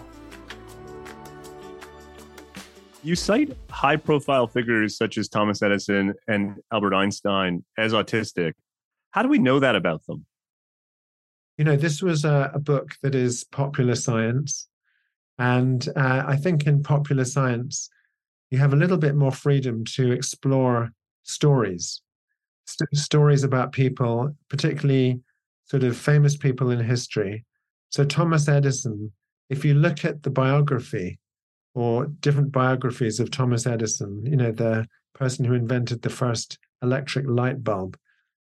You 3.02 3.16
cite 3.16 3.56
high 3.70 3.96
profile 3.96 4.46
figures 4.46 4.96
such 4.96 5.16
as 5.16 5.28
Thomas 5.28 5.62
Edison 5.62 6.12
and 6.28 6.60
Albert 6.70 6.94
Einstein 6.94 7.64
as 7.78 7.94
autistic. 7.94 8.52
How 9.10 9.22
do 9.22 9.28
we 9.28 9.38
know 9.38 9.58
that 9.58 9.74
about 9.74 10.04
them? 10.06 10.26
You 11.60 11.64
know, 11.64 11.76
this 11.76 12.00
was 12.00 12.24
a, 12.24 12.50
a 12.54 12.58
book 12.58 12.92
that 13.02 13.14
is 13.14 13.44
popular 13.44 13.94
science. 13.94 14.66
And 15.38 15.86
uh, 15.94 16.24
I 16.26 16.36
think 16.36 16.66
in 16.66 16.82
popular 16.82 17.26
science, 17.26 17.90
you 18.50 18.56
have 18.56 18.72
a 18.72 18.76
little 18.76 18.96
bit 18.96 19.14
more 19.14 19.30
freedom 19.30 19.84
to 19.96 20.10
explore 20.10 20.90
stories, 21.22 22.00
St- 22.64 22.88
stories 22.94 23.44
about 23.44 23.72
people, 23.72 24.34
particularly 24.48 25.20
sort 25.66 25.82
of 25.82 25.98
famous 25.98 26.34
people 26.34 26.70
in 26.70 26.80
history. 26.80 27.44
So, 27.90 28.06
Thomas 28.06 28.48
Edison, 28.48 29.12
if 29.50 29.62
you 29.62 29.74
look 29.74 30.02
at 30.02 30.22
the 30.22 30.30
biography 30.30 31.18
or 31.74 32.06
different 32.06 32.52
biographies 32.52 33.20
of 33.20 33.30
Thomas 33.30 33.66
Edison, 33.66 34.24
you 34.24 34.36
know, 34.36 34.50
the 34.50 34.86
person 35.12 35.44
who 35.44 35.52
invented 35.52 36.00
the 36.00 36.08
first 36.08 36.58
electric 36.82 37.26
light 37.28 37.62
bulb, 37.62 37.98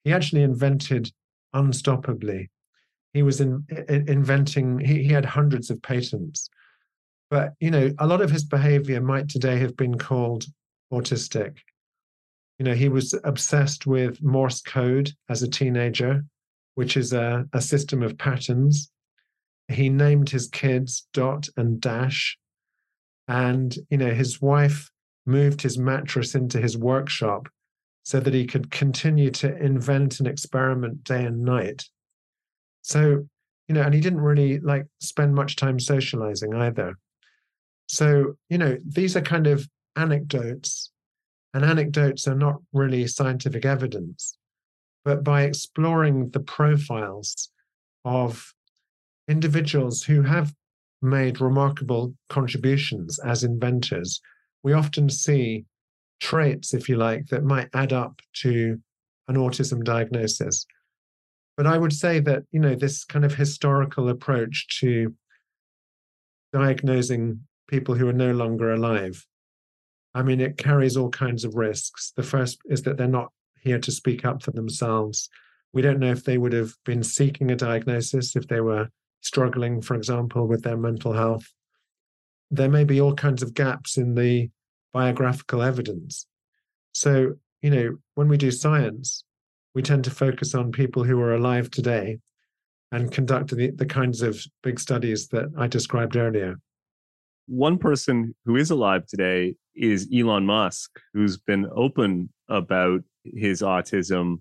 he 0.04 0.12
actually 0.12 0.44
invented 0.44 1.14
unstoppably 1.56 2.50
he 3.16 3.24
was 3.24 3.40
in, 3.40 3.66
in, 3.88 4.10
inventing 4.10 4.78
he, 4.78 5.04
he 5.04 5.08
had 5.14 5.24
hundreds 5.24 5.70
of 5.72 5.82
patents. 5.82 6.50
But 7.30 7.54
you 7.62 7.72
know 7.72 7.92
a 7.98 8.06
lot 8.06 8.22
of 8.22 8.30
his 8.30 8.44
behavior 8.44 9.02
might 9.02 9.30
today 9.30 9.58
have 9.60 9.76
been 9.78 9.98
called 9.98 10.46
autistic. 10.92 11.60
You 12.60 12.66
know 12.66 12.74
he 12.74 12.90
was 12.90 13.16
obsessed 13.24 13.88
with 13.88 14.22
morse 14.22 14.62
code 14.62 15.12
as 15.30 15.42
a 15.42 15.50
teenager 15.50 16.24
which 16.76 16.98
is 16.98 17.14
a, 17.14 17.46
a 17.54 17.62
system 17.62 18.04
of 18.04 18.18
patterns. 18.18 18.92
He 19.70 19.88
named 19.88 20.30
his 20.30 20.50
kids 20.50 21.08
dot 21.14 21.48
and 21.56 21.80
dash. 21.80 22.38
And 23.30 23.74
you 23.90 23.98
know 23.98 24.14
his 24.14 24.42
wife 24.42 24.92
moved 25.26 25.62
his 25.62 25.78
mattress 25.78 26.36
into 26.36 26.60
his 26.60 26.78
workshop 26.78 27.48
so 28.04 28.20
that 28.20 28.34
he 28.34 28.46
could 28.46 28.70
continue 28.70 29.32
to 29.32 29.56
invent 29.58 30.20
and 30.20 30.28
experiment 30.28 31.06
day 31.06 31.24
and 31.24 31.44
night 31.44 31.86
so, 32.86 33.28
you 33.68 33.74
know, 33.74 33.82
and 33.82 33.96
he 33.96 34.00
didn't 34.00 34.22
really 34.22 34.60
like 34.60 34.86
spend 35.00 35.34
much 35.34 35.56
time 35.56 35.80
socializing 35.80 36.54
either. 36.54 36.94
So, 37.88 38.36
you 38.48 38.60
know, 38.60 38.78
these 38.88 39.18
are 39.18 39.22
kind 39.22 39.48
of 39.48 39.68
anecdotes, 39.96 40.92
and 41.56 41.66
anecdotes 41.66 42.28
are 42.28 42.36
not 42.36 42.58
really 42.74 43.08
scientific 43.08 43.66
evidence. 43.66 44.38
But 45.04 45.24
by 45.24 45.44
exploring 45.44 46.30
the 46.30 46.42
profiles 46.42 47.50
of 48.04 48.54
individuals 49.28 50.04
who 50.04 50.22
have 50.22 50.54
made 51.02 51.42
remarkable 51.42 52.14
contributions 52.30 53.18
as 53.18 53.44
inventors, 53.44 54.22
we 54.62 54.74
often 54.74 55.10
see 55.10 55.66
traits, 56.20 56.76
if 56.76 56.88
you 56.88 56.98
like, 56.98 57.26
that 57.30 57.44
might 57.44 57.70
add 57.74 57.94
up 57.94 58.22
to 58.44 58.80
an 59.28 59.38
autism 59.38 59.84
diagnosis. 59.84 60.68
But 61.58 61.68
I 61.68 61.78
would 61.78 61.94
say 61.94 62.20
that, 62.22 62.44
you 62.52 62.60
know, 62.60 62.76
this 62.76 63.06
kind 63.06 63.24
of 63.24 63.36
historical 63.36 64.10
approach 64.10 64.80
to 64.80 65.14
diagnosing 66.52 67.42
people 67.68 67.96
who 67.96 68.08
are 68.08 68.14
no 68.14 68.32
longer 68.32 68.74
alive, 68.74 69.26
I 70.14 70.24
mean, 70.24 70.40
it 70.40 70.58
carries 70.58 70.96
all 70.96 71.10
kinds 71.10 71.44
of 71.44 71.56
risks. 71.56 72.14
The 72.16 72.24
first 72.24 72.60
is 72.66 72.84
that 72.84 72.98
they're 72.98 73.08
not 73.08 73.32
here 73.62 73.80
to 73.80 73.92
speak 73.92 74.26
up 74.26 74.44
for 74.44 74.52
themselves. 74.52 75.30
We 75.74 75.82
don't 75.82 76.00
know 76.00 76.12
if 76.12 76.24
they 76.24 76.38
would 76.38 76.54
have 76.54 76.74
been 76.86 77.04
seeking 77.04 77.52
a 77.52 77.56
diagnosis 77.56 78.36
if 78.36 78.48
they 78.48 78.62
were 78.62 78.90
struggling, 79.22 79.82
for 79.82 79.96
example, 79.96 80.48
with 80.48 80.64
their 80.64 80.78
mental 80.78 81.14
health. 81.14 81.52
There 82.52 82.70
may 82.70 82.84
be 82.84 83.02
all 83.02 83.16
kinds 83.16 83.42
of 83.42 83.54
gaps 83.54 83.98
in 83.98 84.16
the 84.16 84.50
biographical 84.94 85.62
evidence. 85.62 86.28
So, 86.94 87.34
you 87.62 87.70
know, 87.72 87.98
when 88.14 88.30
we 88.30 88.38
do 88.38 88.52
science, 88.52 89.26
we 89.76 89.82
tend 89.82 90.06
to 90.06 90.10
focus 90.10 90.56
on 90.56 90.72
people 90.72 91.04
who 91.04 91.20
are 91.20 91.36
alive 91.36 91.70
today 91.70 92.18
and 92.92 93.12
conduct 93.12 93.56
the, 93.56 93.72
the 93.72 93.86
kinds 93.86 94.22
of 94.22 94.42
big 94.64 94.80
studies 94.80 95.28
that 95.28 95.52
I 95.58 95.68
described 95.68 96.16
earlier. 96.16 96.56
One 97.48 97.78
person 97.78 98.34
who 98.46 98.56
is 98.56 98.72
alive 98.72 99.06
today 99.06 99.56
is 99.76 100.08
Elon 100.16 100.46
Musk, 100.46 100.90
who's 101.14 101.38
been 101.38 101.68
open 101.76 102.30
about 102.50 103.02
his 103.26 103.62
autism. 103.62 104.38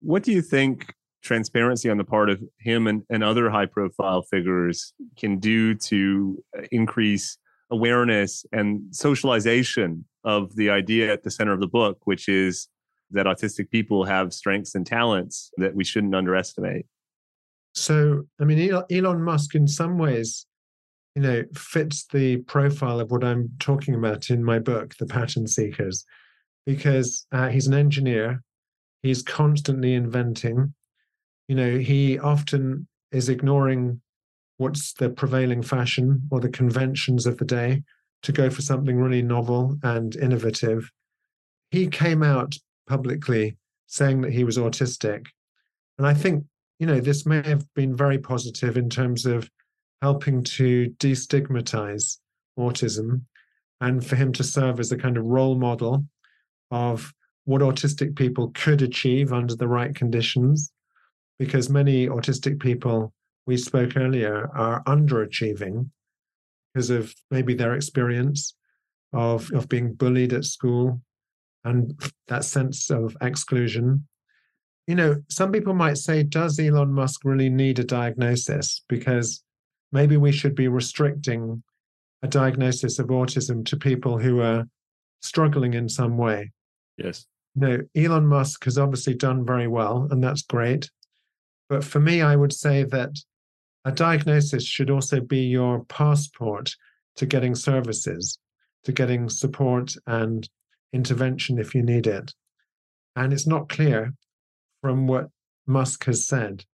What 0.00 0.22
do 0.22 0.32
you 0.32 0.40
think 0.40 0.94
transparency 1.22 1.90
on 1.90 1.98
the 1.98 2.04
part 2.04 2.30
of 2.30 2.42
him 2.58 2.86
and, 2.86 3.02
and 3.10 3.22
other 3.22 3.50
high 3.50 3.66
profile 3.66 4.22
figures 4.22 4.94
can 5.18 5.38
do 5.38 5.74
to 5.74 6.42
uh, 6.56 6.62
increase 6.72 7.36
awareness 7.70 8.46
and 8.52 8.82
socialization 8.90 10.06
of 10.24 10.56
the 10.56 10.70
idea 10.70 11.12
at 11.12 11.22
the 11.22 11.30
center 11.30 11.52
of 11.52 11.60
the 11.60 11.68
book, 11.68 11.98
which 12.04 12.28
is 12.28 12.68
that 13.12 13.26
autistic 13.26 13.70
people 13.70 14.04
have 14.04 14.32
strengths 14.32 14.74
and 14.74 14.86
talents 14.86 15.50
that 15.56 15.74
we 15.74 15.84
shouldn't 15.84 16.14
underestimate. 16.14 16.86
So, 17.74 18.24
I 18.40 18.44
mean, 18.44 18.72
Elon 18.90 19.22
Musk, 19.22 19.54
in 19.54 19.68
some 19.68 19.98
ways, 19.98 20.46
you 21.14 21.22
know, 21.22 21.44
fits 21.54 22.06
the 22.06 22.38
profile 22.38 23.00
of 23.00 23.10
what 23.10 23.24
I'm 23.24 23.50
talking 23.58 23.94
about 23.94 24.30
in 24.30 24.44
my 24.44 24.58
book, 24.58 24.96
The 24.96 25.06
Pattern 25.06 25.46
Seekers, 25.46 26.04
because 26.66 27.26
uh, 27.32 27.48
he's 27.48 27.66
an 27.66 27.74
engineer. 27.74 28.42
He's 29.02 29.22
constantly 29.22 29.94
inventing. 29.94 30.74
You 31.48 31.56
know, 31.56 31.78
he 31.78 32.18
often 32.18 32.86
is 33.12 33.28
ignoring 33.28 34.00
what's 34.58 34.92
the 34.92 35.10
prevailing 35.10 35.62
fashion 35.62 36.28
or 36.30 36.38
the 36.38 36.48
conventions 36.48 37.26
of 37.26 37.38
the 37.38 37.44
day 37.44 37.82
to 38.22 38.32
go 38.32 38.50
for 38.50 38.62
something 38.62 38.96
really 38.96 39.22
novel 39.22 39.78
and 39.82 40.14
innovative. 40.16 40.90
He 41.70 41.86
came 41.88 42.22
out 42.22 42.54
publicly 42.90 43.56
saying 43.86 44.20
that 44.20 44.32
he 44.32 44.42
was 44.42 44.58
autistic. 44.58 45.26
And 45.96 46.06
I 46.06 46.12
think, 46.12 46.44
you 46.80 46.86
know, 46.86 47.00
this 47.00 47.24
may 47.24 47.40
have 47.42 47.64
been 47.74 47.96
very 47.96 48.18
positive 48.18 48.76
in 48.76 48.90
terms 48.90 49.26
of 49.26 49.48
helping 50.02 50.42
to 50.42 50.92
destigmatize 50.98 52.18
autism 52.58 53.22
and 53.80 54.04
for 54.04 54.16
him 54.16 54.32
to 54.32 54.42
serve 54.42 54.80
as 54.80 54.90
a 54.90 54.98
kind 54.98 55.16
of 55.16 55.24
role 55.24 55.56
model 55.56 56.04
of 56.72 57.12
what 57.44 57.62
autistic 57.62 58.16
people 58.16 58.50
could 58.54 58.82
achieve 58.82 59.32
under 59.32 59.54
the 59.54 59.68
right 59.68 59.94
conditions. 59.94 60.72
Because 61.38 61.70
many 61.70 62.08
autistic 62.08 62.60
people 62.60 63.14
we 63.46 63.56
spoke 63.56 63.96
earlier 63.96 64.50
are 64.52 64.82
underachieving 64.84 65.90
because 66.74 66.90
of 66.90 67.14
maybe 67.30 67.54
their 67.54 67.74
experience 67.74 68.54
of, 69.12 69.50
of 69.52 69.68
being 69.68 69.94
bullied 69.94 70.32
at 70.32 70.44
school 70.44 71.00
and 71.64 71.98
that 72.28 72.44
sense 72.44 72.90
of 72.90 73.16
exclusion. 73.20 74.06
You 74.86 74.94
know, 74.94 75.16
some 75.28 75.52
people 75.52 75.74
might 75.74 75.98
say, 75.98 76.22
does 76.22 76.58
Elon 76.58 76.92
Musk 76.92 77.20
really 77.24 77.50
need 77.50 77.78
a 77.78 77.84
diagnosis? 77.84 78.82
Because 78.88 79.42
maybe 79.92 80.16
we 80.16 80.32
should 80.32 80.54
be 80.54 80.68
restricting 80.68 81.62
a 82.22 82.28
diagnosis 82.28 82.98
of 82.98 83.08
autism 83.08 83.64
to 83.66 83.76
people 83.76 84.18
who 84.18 84.40
are 84.40 84.66
struggling 85.20 85.74
in 85.74 85.88
some 85.88 86.16
way. 86.16 86.50
Yes. 86.96 87.26
No, 87.54 87.78
Elon 87.96 88.26
Musk 88.26 88.64
has 88.64 88.78
obviously 88.78 89.14
done 89.14 89.44
very 89.44 89.68
well, 89.68 90.06
and 90.10 90.22
that's 90.22 90.42
great. 90.42 90.90
But 91.68 91.84
for 91.84 92.00
me, 92.00 92.22
I 92.22 92.36
would 92.36 92.52
say 92.52 92.84
that 92.84 93.10
a 93.84 93.92
diagnosis 93.92 94.64
should 94.64 94.90
also 94.90 95.20
be 95.20 95.40
your 95.40 95.84
passport 95.84 96.74
to 97.16 97.26
getting 97.26 97.54
services, 97.54 98.38
to 98.84 98.92
getting 98.92 99.28
support 99.28 99.94
and 100.06 100.48
intervention 100.92 101.58
if 101.58 101.74
you 101.74 101.82
need 101.82 102.06
it. 102.06 102.32
And 103.16 103.32
it's 103.32 103.46
not 103.46 103.68
clear 103.68 104.14
from 104.80 105.06
what 105.06 105.28
Musk 105.66 106.04
has 106.04 106.26
said 106.26 106.64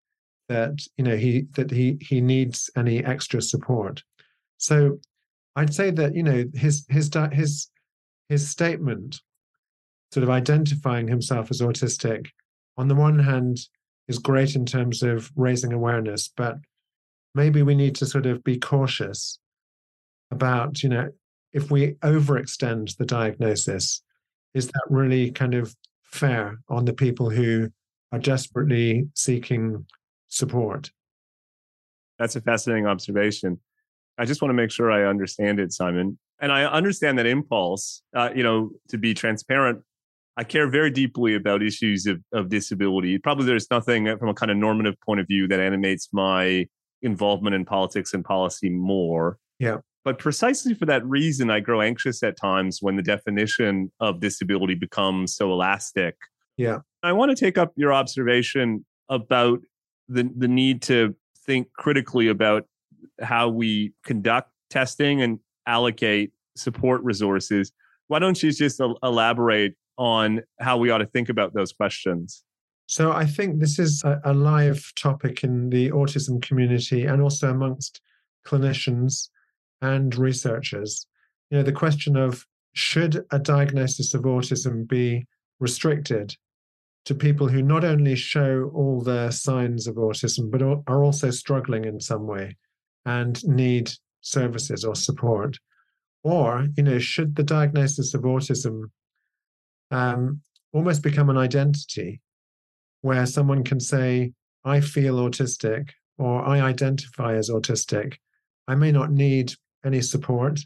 that 0.48 0.78
you 0.96 1.04
know 1.04 1.16
he 1.16 1.46
that 1.54 1.70
he 1.70 1.98
he 2.00 2.20
needs 2.20 2.70
any 2.76 3.04
extra 3.04 3.42
support. 3.42 4.02
So 4.58 4.98
I'd 5.56 5.74
say 5.74 5.90
that 5.90 6.14
you 6.14 6.22
know 6.22 6.44
his 6.54 6.86
his 6.88 7.10
his 7.32 7.68
his 8.28 8.48
statement, 8.48 9.20
sort 10.12 10.24
of 10.24 10.30
identifying 10.30 11.08
himself 11.08 11.50
as 11.50 11.60
autistic, 11.60 12.26
on 12.76 12.88
the 12.88 12.94
one 12.94 13.18
hand 13.18 13.58
is 14.08 14.18
great 14.18 14.54
in 14.54 14.66
terms 14.66 15.02
of 15.02 15.30
raising 15.36 15.72
awareness, 15.72 16.28
but 16.36 16.56
maybe 17.34 17.62
we 17.62 17.74
need 17.74 17.94
to 17.96 18.06
sort 18.06 18.26
of 18.26 18.42
be 18.44 18.58
cautious 18.58 19.38
about 20.30 20.82
you 20.82 20.88
know 20.88 21.10
if 21.52 21.70
we 21.70 21.92
overextend 22.02 22.96
the 22.96 23.06
diagnosis 23.06 24.02
is 24.56 24.68
that 24.68 24.82
really 24.88 25.30
kind 25.30 25.54
of 25.54 25.74
fair 26.02 26.58
on 26.68 26.84
the 26.84 26.92
people 26.92 27.30
who 27.30 27.68
are 28.12 28.18
desperately 28.18 29.08
seeking 29.14 29.84
support 30.28 30.90
that's 32.18 32.36
a 32.36 32.40
fascinating 32.40 32.86
observation 32.86 33.58
i 34.18 34.24
just 34.24 34.40
want 34.42 34.50
to 34.50 34.54
make 34.54 34.70
sure 34.70 34.90
i 34.90 35.04
understand 35.04 35.60
it 35.60 35.72
simon 35.72 36.18
and 36.40 36.50
i 36.52 36.64
understand 36.64 37.18
that 37.18 37.26
impulse 37.26 38.02
uh, 38.14 38.30
you 38.34 38.42
know 38.42 38.70
to 38.88 38.98
be 38.98 39.12
transparent 39.14 39.80
i 40.36 40.44
care 40.44 40.68
very 40.68 40.90
deeply 40.90 41.34
about 41.34 41.62
issues 41.62 42.06
of, 42.06 42.20
of 42.32 42.48
disability 42.48 43.18
probably 43.18 43.44
there's 43.44 43.70
nothing 43.70 44.16
from 44.18 44.28
a 44.28 44.34
kind 44.34 44.50
of 44.50 44.56
normative 44.56 44.98
point 45.00 45.20
of 45.20 45.26
view 45.26 45.46
that 45.46 45.60
animates 45.60 46.08
my 46.12 46.66
involvement 47.02 47.54
in 47.54 47.64
politics 47.64 48.14
and 48.14 48.24
policy 48.24 48.68
more. 48.68 49.38
Yeah. 49.58 49.78
But 50.06 50.20
precisely 50.20 50.72
for 50.72 50.86
that 50.86 51.04
reason, 51.04 51.50
I 51.50 51.58
grow 51.58 51.80
anxious 51.80 52.22
at 52.22 52.36
times 52.36 52.78
when 52.80 52.94
the 52.94 53.02
definition 53.02 53.90
of 53.98 54.20
disability 54.20 54.76
becomes 54.76 55.34
so 55.34 55.50
elastic. 55.50 56.14
Yeah. 56.56 56.78
I 57.02 57.12
want 57.12 57.30
to 57.30 57.34
take 57.34 57.58
up 57.58 57.72
your 57.74 57.92
observation 57.92 58.86
about 59.08 59.62
the, 60.08 60.30
the 60.36 60.46
need 60.46 60.80
to 60.82 61.16
think 61.44 61.72
critically 61.72 62.28
about 62.28 62.68
how 63.20 63.48
we 63.48 63.94
conduct 64.04 64.52
testing 64.70 65.22
and 65.22 65.40
allocate 65.66 66.30
support 66.54 67.02
resources. 67.02 67.72
Why 68.06 68.20
don't 68.20 68.40
you 68.40 68.52
just 68.52 68.80
elaborate 69.02 69.74
on 69.98 70.42
how 70.60 70.76
we 70.78 70.88
ought 70.90 70.98
to 70.98 71.06
think 71.06 71.30
about 71.30 71.52
those 71.52 71.72
questions? 71.72 72.44
So 72.86 73.10
I 73.10 73.26
think 73.26 73.58
this 73.58 73.80
is 73.80 74.04
a, 74.04 74.20
a, 74.24 74.32
live 74.32 74.92
topic 74.94 75.42
in 75.42 75.70
the 75.70 75.90
autism 75.90 76.40
community 76.40 77.06
and 77.06 77.20
also 77.20 77.50
amongst 77.50 78.00
clinicians 78.46 79.30
and 79.82 80.14
researchers. 80.16 81.06
You 81.50 81.58
know, 81.58 81.62
the 81.62 81.72
question 81.72 82.16
of 82.16 82.44
should 82.72 83.24
a 83.30 83.38
diagnosis 83.38 84.14
of 84.14 84.22
autism 84.22 84.86
be 84.86 85.26
restricted 85.60 86.36
to 87.06 87.14
people 87.14 87.48
who 87.48 87.62
not 87.62 87.84
only 87.84 88.16
show 88.16 88.70
all 88.74 89.00
the 89.00 89.30
signs 89.30 89.86
of 89.86 89.94
autism, 89.94 90.50
but 90.50 90.62
are 90.62 91.04
also 91.04 91.30
struggling 91.30 91.84
in 91.84 92.00
some 92.00 92.26
way 92.26 92.56
and 93.04 93.46
need 93.46 93.90
services 94.20 94.84
or 94.84 94.94
support? 94.94 95.58
Or, 96.24 96.66
you 96.76 96.82
know, 96.82 96.98
should 96.98 97.36
the 97.36 97.44
diagnosis 97.44 98.12
of 98.12 98.22
autism 98.22 98.90
um, 99.92 100.42
almost 100.72 101.02
become 101.02 101.30
an 101.30 101.38
identity 101.38 102.20
where 103.02 103.24
someone 103.24 103.62
can 103.62 103.78
say, 103.78 104.32
I 104.64 104.80
feel 104.80 105.16
autistic 105.16 105.90
or 106.18 106.44
I 106.44 106.60
identify 106.60 107.36
as 107.36 107.50
autistic. 107.50 108.16
I 108.66 108.74
may 108.74 108.90
not 108.90 109.12
need 109.12 109.54
any 109.86 110.02
support, 110.02 110.60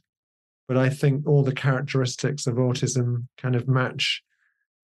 but 0.66 0.76
I 0.76 0.88
think 0.88 1.26
all 1.26 1.42
the 1.42 1.54
characteristics 1.54 2.46
of 2.46 2.56
autism 2.56 3.26
kind 3.36 3.54
of 3.54 3.68
match 3.68 4.22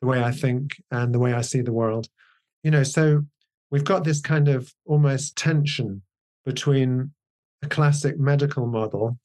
the 0.01 0.07
way 0.07 0.23
I 0.23 0.31
think 0.31 0.73
and 0.91 1.15
the 1.15 1.19
way 1.19 1.33
I 1.33 1.41
see 1.41 1.63
the 1.63 1.73
world. 1.73 2.09
You 2.63 2.71
know, 2.71 2.83
so 2.83 3.25
we've 3.71 3.85
got 3.85 4.05
this 4.05 4.21
kind 4.21 4.49
of 4.49 4.73
almost 4.85 5.37
tension 5.37 6.03
between 6.45 7.13
a 7.63 7.69
classic 7.69 8.19
medical 8.19 8.67
model 8.67 9.19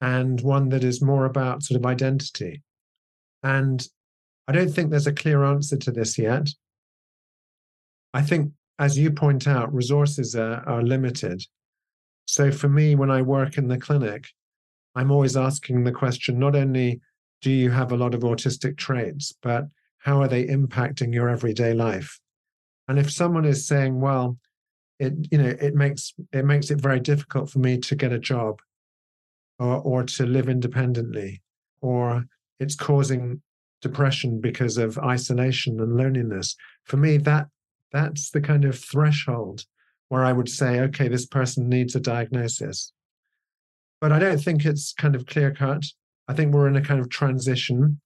and 0.00 0.40
one 0.40 0.68
that 0.68 0.84
is 0.84 1.02
more 1.02 1.24
about 1.24 1.62
sort 1.62 1.80
of 1.80 1.86
identity. 1.86 2.62
And 3.42 3.86
I 4.48 4.52
don't 4.52 4.70
think 4.70 4.90
there's 4.90 5.06
a 5.06 5.12
clear 5.12 5.44
answer 5.44 5.76
to 5.76 5.90
this 5.90 6.18
yet. 6.18 6.48
I 8.14 8.22
think, 8.22 8.52
as 8.78 8.98
you 8.98 9.10
point 9.10 9.46
out, 9.46 9.74
resources 9.74 10.36
are, 10.36 10.62
are 10.66 10.82
limited. 10.82 11.42
So 12.26 12.50
for 12.50 12.68
me, 12.68 12.94
when 12.94 13.10
I 13.10 13.22
work 13.22 13.56
in 13.56 13.68
the 13.68 13.78
clinic, 13.78 14.28
I'm 14.94 15.10
always 15.10 15.36
asking 15.36 15.84
the 15.84 15.92
question 15.92 16.38
not 16.38 16.56
only 16.56 17.00
do 17.42 17.50
you 17.50 17.70
have 17.70 17.92
a 17.92 17.96
lot 17.96 18.14
of 18.14 18.22
autistic 18.22 18.76
traits, 18.76 19.32
but 19.42 19.66
how 19.98 20.20
are 20.20 20.28
they 20.28 20.46
impacting 20.46 21.12
your 21.12 21.28
everyday 21.28 21.74
life? 21.74 22.18
And 22.88 22.98
if 22.98 23.10
someone 23.10 23.44
is 23.44 23.66
saying, 23.66 24.00
well, 24.00 24.38
it 24.98 25.12
you 25.30 25.38
know 25.38 25.54
it 25.60 25.74
makes 25.74 26.14
it 26.32 26.44
makes 26.44 26.70
it 26.70 26.80
very 26.80 27.00
difficult 27.00 27.50
for 27.50 27.58
me 27.58 27.78
to 27.78 27.94
get 27.94 28.12
a 28.12 28.18
job 28.18 28.60
or 29.58 29.76
or 29.80 30.02
to 30.02 30.24
live 30.26 30.48
independently 30.48 31.42
or 31.80 32.24
it's 32.58 32.74
causing 32.74 33.42
depression 33.82 34.40
because 34.40 34.78
of 34.78 34.98
isolation 34.98 35.80
and 35.80 35.96
loneliness 35.96 36.56
for 36.84 36.96
me 36.96 37.18
that 37.18 37.46
that's 37.92 38.30
the 38.30 38.40
kind 38.40 38.64
of 38.64 38.78
threshold 38.78 39.64
where 40.08 40.24
I 40.24 40.32
would 40.32 40.48
say, 40.48 40.80
okay, 40.80 41.08
this 41.08 41.26
person 41.26 41.68
needs 41.68 41.94
a 41.94 42.00
diagnosis. 42.00 42.92
But 44.00 44.12
I 44.12 44.18
don't 44.18 44.38
think 44.38 44.64
it's 44.64 44.92
kind 44.92 45.14
of 45.14 45.26
clear 45.26 45.52
cut. 45.52 45.84
I 46.28 46.34
think 46.34 46.52
we're 46.52 46.68
in 46.68 46.76
a 46.76 46.82
kind 46.82 47.00
of 47.00 47.08
transition 47.08 48.00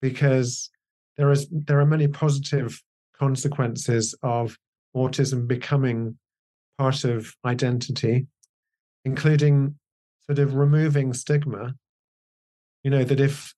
because 0.00 0.70
there 1.16 1.30
is 1.30 1.48
there 1.50 1.80
are 1.80 1.86
many 1.86 2.08
positive 2.08 2.82
consequences 3.18 4.14
of 4.22 4.56
autism 4.96 5.46
becoming 5.46 6.18
part 6.78 7.04
of 7.04 7.34
identity, 7.44 8.26
including 9.04 9.74
sort 10.26 10.38
of 10.38 10.54
removing 10.54 11.12
stigma. 11.12 11.74
You 12.82 12.90
know 12.90 13.04
that 13.04 13.20
if 13.20 13.54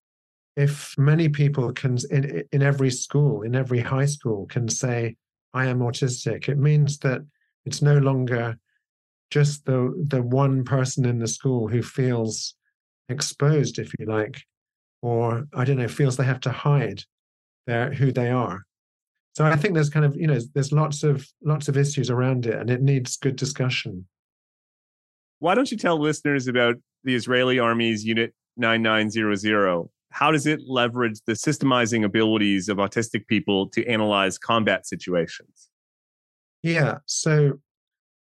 if 0.56 0.94
many 0.98 1.28
people 1.28 1.72
can 1.72 1.96
in 2.10 2.42
in 2.50 2.62
every 2.62 2.90
school, 2.90 3.42
in 3.42 3.54
every 3.54 3.80
high 3.80 4.06
school, 4.06 4.46
can 4.46 4.68
say, 4.68 5.16
I 5.54 5.66
am 5.66 5.78
autistic. 5.78 6.48
It 6.48 6.58
means 6.58 6.98
that 6.98 7.22
it's 7.64 7.82
no 7.82 7.98
longer 7.98 8.56
just 9.30 9.64
the 9.64 9.92
the 10.08 10.22
one 10.22 10.64
person 10.64 11.04
in 11.04 11.18
the 11.18 11.26
school 11.26 11.68
who 11.68 11.82
feels 11.82 12.54
exposed, 13.08 13.78
if 13.78 13.92
you 13.98 14.06
like, 14.06 14.42
or 15.00 15.46
I 15.54 15.64
don't 15.64 15.78
know, 15.78 15.88
feels 15.88 16.16
they 16.16 16.24
have 16.24 16.40
to 16.40 16.52
hide 16.52 17.02
their 17.66 17.92
who 17.92 18.12
they 18.12 18.30
are. 18.30 18.62
So 19.34 19.46
I 19.46 19.56
think 19.56 19.74
there's 19.74 19.90
kind 19.90 20.04
of 20.04 20.14
you 20.16 20.26
know 20.26 20.38
there's 20.54 20.72
lots 20.72 21.02
of 21.02 21.26
lots 21.42 21.68
of 21.68 21.76
issues 21.76 22.10
around 22.10 22.46
it, 22.46 22.58
and 22.58 22.70
it 22.70 22.82
needs 22.82 23.16
good 23.16 23.36
discussion. 23.36 24.06
Why 25.38 25.54
don't 25.54 25.70
you 25.70 25.76
tell 25.76 25.98
listeners 25.98 26.46
about 26.46 26.76
the 27.04 27.14
Israeli 27.14 27.58
Army's 27.58 28.04
Unit 28.04 28.32
9900? 28.56 29.88
how 30.12 30.30
does 30.30 30.46
it 30.46 30.60
leverage 30.68 31.20
the 31.26 31.32
systemizing 31.32 32.04
abilities 32.04 32.68
of 32.68 32.76
autistic 32.76 33.26
people 33.26 33.68
to 33.70 33.84
analyze 33.86 34.36
combat 34.36 34.86
situations? 34.86 35.70
Yeah. 36.62 36.98
So 37.06 37.58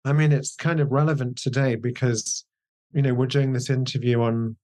I 0.04 0.12
mean, 0.12 0.32
it's 0.32 0.56
kind 0.56 0.80
of 0.80 0.92
relevant 0.92 1.36
today 1.36 1.74
because, 1.74 2.44
you 2.92 3.02
know, 3.02 3.12
we're 3.12 3.26
doing 3.26 3.52
this 3.52 3.68
interview 3.68 4.22
on 4.22 4.56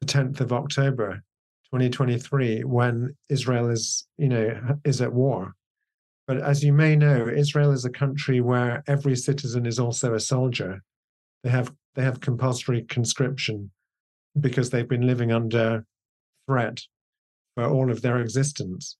the 0.00 0.06
10th 0.06 0.40
of 0.40 0.52
October, 0.52 1.22
2023, 1.72 2.62
when 2.62 3.16
Israel 3.28 3.68
is, 3.68 4.06
you 4.16 4.28
know, 4.28 4.78
is 4.84 5.00
at 5.00 5.12
war. 5.12 5.54
But 6.28 6.38
as 6.38 6.62
you 6.62 6.72
may 6.72 6.94
know, 6.94 7.26
Israel 7.26 7.72
is 7.72 7.84
a 7.84 7.90
country 7.90 8.40
where 8.40 8.84
every 8.86 9.16
citizen 9.16 9.66
is 9.66 9.80
also 9.80 10.14
a 10.14 10.20
soldier. 10.20 10.82
They 11.42 11.50
have 11.50 11.72
they 11.96 12.02
have 12.02 12.20
compulsory 12.20 12.82
conscription 12.84 13.72
because 14.38 14.70
they've 14.70 14.88
been 14.88 15.08
living 15.08 15.32
under 15.32 15.84
threat 16.46 16.82
for 17.56 17.64
all 17.64 17.90
of 17.90 18.02
their 18.02 18.18
existence. 18.18 18.96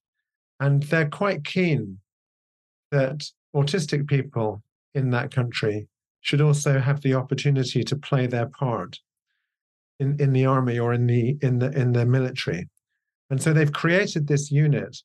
And 0.59 0.83
they're 0.83 1.07
quite 1.07 1.45
keen 1.45 1.99
that 2.91 3.23
autistic 3.55 4.07
people 4.07 4.63
in 4.93 5.09
that 5.11 5.33
country 5.33 5.87
should 6.21 6.41
also 6.41 6.79
have 6.79 7.01
the 7.01 7.15
opportunity 7.15 7.83
to 7.83 7.95
play 7.95 8.27
their 8.27 8.47
part 8.47 8.99
in, 9.99 10.19
in 10.19 10.33
the 10.33 10.45
army 10.45 10.79
or 10.79 10.93
in 10.93 11.07
the 11.07 11.37
in 11.41 11.59
the 11.59 11.71
in 11.71 11.93
the 11.93 12.05
military. 12.05 12.67
And 13.29 13.41
so 13.41 13.53
they've 13.53 13.71
created 13.71 14.27
this 14.27 14.51
unit 14.51 14.97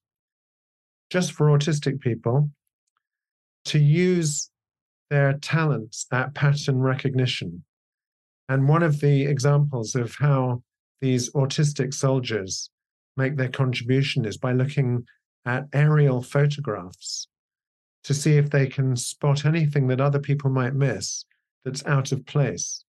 just 1.10 1.32
for 1.32 1.46
autistic 1.46 2.00
people 2.00 2.50
to 3.66 3.78
use 3.78 4.50
their 5.10 5.34
talents 5.34 6.06
at 6.12 6.34
pattern 6.34 6.80
recognition. 6.80 7.64
And 8.48 8.68
one 8.68 8.82
of 8.82 9.00
the 9.00 9.22
examples 9.26 9.94
of 9.94 10.16
how 10.16 10.62
these 11.00 11.30
autistic 11.32 11.94
soldiers 11.94 12.70
make 13.16 13.36
their 13.36 13.48
contribution 13.48 14.24
is 14.24 14.36
by 14.36 14.52
looking 14.52 15.04
at 15.44 15.66
aerial 15.72 16.22
photographs 16.22 17.28
to 18.06 18.14
see 18.14 18.38
if 18.38 18.50
they 18.50 18.66
can 18.66 18.96
spot 18.96 19.44
anything 19.44 19.88
that 19.88 20.00
other 20.00 20.20
people 20.20 20.48
might 20.48 20.74
miss 20.74 21.24
that's 21.64 21.84
out 21.86 22.12
of 22.12 22.24
place 22.24 22.84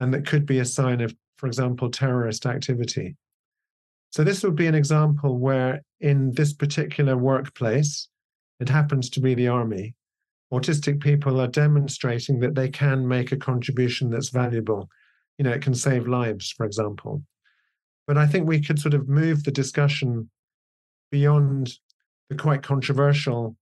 and 0.00 0.14
that 0.14 0.24
could 0.26 0.46
be 0.46 0.60
a 0.60 0.64
sign 0.64 1.00
of, 1.00 1.14
for 1.36 1.48
example, 1.48 1.90
terrorist 1.90 2.46
activity. 2.46 3.16
So, 4.10 4.22
this 4.22 4.44
would 4.44 4.54
be 4.54 4.68
an 4.68 4.74
example 4.74 5.38
where, 5.38 5.82
in 6.00 6.32
this 6.32 6.52
particular 6.52 7.16
workplace, 7.16 8.08
it 8.60 8.68
happens 8.68 9.10
to 9.10 9.20
be 9.20 9.34
the 9.34 9.48
army, 9.48 9.96
autistic 10.52 11.00
people 11.00 11.40
are 11.40 11.48
demonstrating 11.48 12.38
that 12.40 12.54
they 12.54 12.68
can 12.68 13.08
make 13.08 13.32
a 13.32 13.36
contribution 13.36 14.10
that's 14.10 14.28
valuable. 14.28 14.88
You 15.38 15.44
know, 15.44 15.50
it 15.50 15.62
can 15.62 15.74
save 15.74 16.06
lives, 16.06 16.52
for 16.52 16.64
example. 16.64 17.22
But 18.06 18.18
I 18.18 18.26
think 18.26 18.46
we 18.46 18.60
could 18.60 18.78
sort 18.78 18.94
of 18.94 19.08
move 19.08 19.42
the 19.42 19.50
discussion 19.50 20.30
beyond 21.10 21.78
the 22.28 22.36
quite 22.36 22.62
controversial 22.62 23.56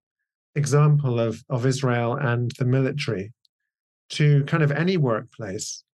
example 0.55 1.21
of, 1.21 1.43
of 1.49 1.67
Israel 1.67 2.15
and 2.15 2.51
the 2.59 2.65
military 2.65 3.33
to 4.11 4.45
kind 4.45 4.63
of 4.63 4.73
any 4.73 4.97
workplace. 4.97 5.85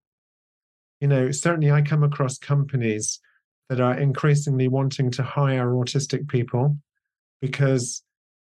You 1.01 1.09
know, 1.09 1.31
certainly 1.31 1.71
I 1.71 1.83
come 1.83 2.03
across 2.03 2.38
companies 2.38 3.21
that 3.69 3.81
are 3.81 3.99
increasingly 3.99 4.69
wanting 4.69 5.11
to 5.12 5.23
hire 5.23 5.73
autistic 5.73 6.29
people 6.29 6.79
because 7.40 8.03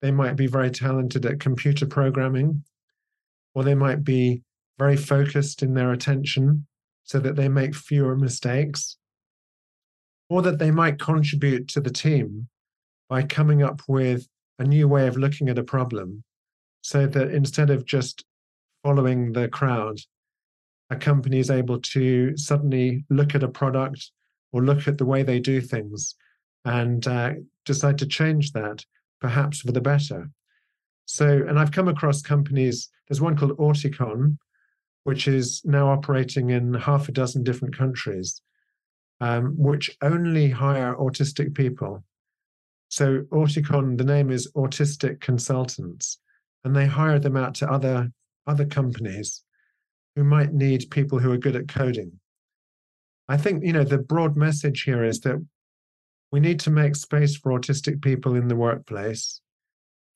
they 0.02 0.10
might 0.10 0.36
be 0.36 0.46
very 0.46 0.70
talented 0.70 1.24
at 1.24 1.40
computer 1.40 1.86
programming, 1.86 2.64
or 3.54 3.64
they 3.64 3.74
might 3.74 4.04
be 4.04 4.42
very 4.78 4.96
focused 4.96 5.62
in 5.62 5.72
their 5.72 5.92
attention 5.92 6.66
so 7.04 7.18
that 7.20 7.36
they 7.36 7.48
make 7.48 7.74
fewer 7.74 8.16
mistakes, 8.16 8.96
or 10.28 10.42
that 10.42 10.58
they 10.58 10.70
might 10.70 10.98
contribute 10.98 11.68
to 11.68 11.80
the 11.80 11.90
team 11.90 12.48
by 13.08 13.22
coming 13.22 13.62
up 13.62 13.80
with 13.88 14.26
a 14.58 14.64
new 14.64 14.86
way 14.88 15.06
of 15.06 15.16
looking 15.16 15.48
at 15.48 15.58
a 15.58 15.64
problem 15.64 16.22
so 16.82 17.06
that 17.06 17.30
instead 17.30 17.70
of 17.70 17.84
just 17.84 18.24
following 18.82 19.32
the 19.32 19.48
crowd, 19.48 19.98
a 20.90 20.96
company 20.96 21.38
is 21.38 21.50
able 21.50 21.80
to 21.80 22.36
suddenly 22.36 23.04
look 23.08 23.34
at 23.34 23.42
a 23.42 23.48
product 23.48 24.10
or 24.52 24.62
look 24.62 24.86
at 24.86 24.98
the 24.98 25.06
way 25.06 25.22
they 25.22 25.40
do 25.40 25.60
things 25.60 26.14
and 26.64 27.06
uh, 27.06 27.32
decide 27.64 27.98
to 27.98 28.06
change 28.06 28.52
that, 28.52 28.84
perhaps 29.20 29.60
for 29.60 29.72
the 29.72 29.80
better. 29.80 30.30
So, 31.06 31.44
and 31.48 31.58
I've 31.58 31.72
come 31.72 31.88
across 31.88 32.22
companies, 32.22 32.88
there's 33.08 33.20
one 33.20 33.36
called 33.36 33.58
Auticon, 33.58 34.38
which 35.04 35.28
is 35.28 35.62
now 35.64 35.88
operating 35.88 36.50
in 36.50 36.74
half 36.74 37.08
a 37.08 37.12
dozen 37.12 37.44
different 37.44 37.76
countries, 37.76 38.40
um, 39.20 39.54
which 39.56 39.96
only 40.02 40.50
hire 40.50 40.94
autistic 40.94 41.54
people. 41.54 42.04
So, 42.94 43.22
Auticon, 43.32 43.98
the 43.98 44.04
name 44.04 44.30
is 44.30 44.52
Autistic 44.52 45.20
Consultants, 45.20 46.20
and 46.62 46.76
they 46.76 46.86
hire 46.86 47.18
them 47.18 47.36
out 47.36 47.56
to 47.56 47.68
other, 47.68 48.12
other 48.46 48.64
companies 48.64 49.42
who 50.14 50.22
might 50.22 50.52
need 50.52 50.92
people 50.92 51.18
who 51.18 51.32
are 51.32 51.36
good 51.36 51.56
at 51.56 51.66
coding 51.66 52.20
I 53.28 53.36
think, 53.36 53.64
you 53.64 53.72
know, 53.72 53.82
the 53.82 53.98
broad 53.98 54.36
message 54.36 54.82
here 54.82 55.02
is 55.02 55.18
that 55.22 55.44
we 56.30 56.38
need 56.38 56.60
to 56.60 56.70
make 56.70 56.94
space 56.94 57.36
for 57.36 57.58
autistic 57.58 58.00
people 58.00 58.36
in 58.36 58.46
the 58.46 58.54
workplace, 58.54 59.40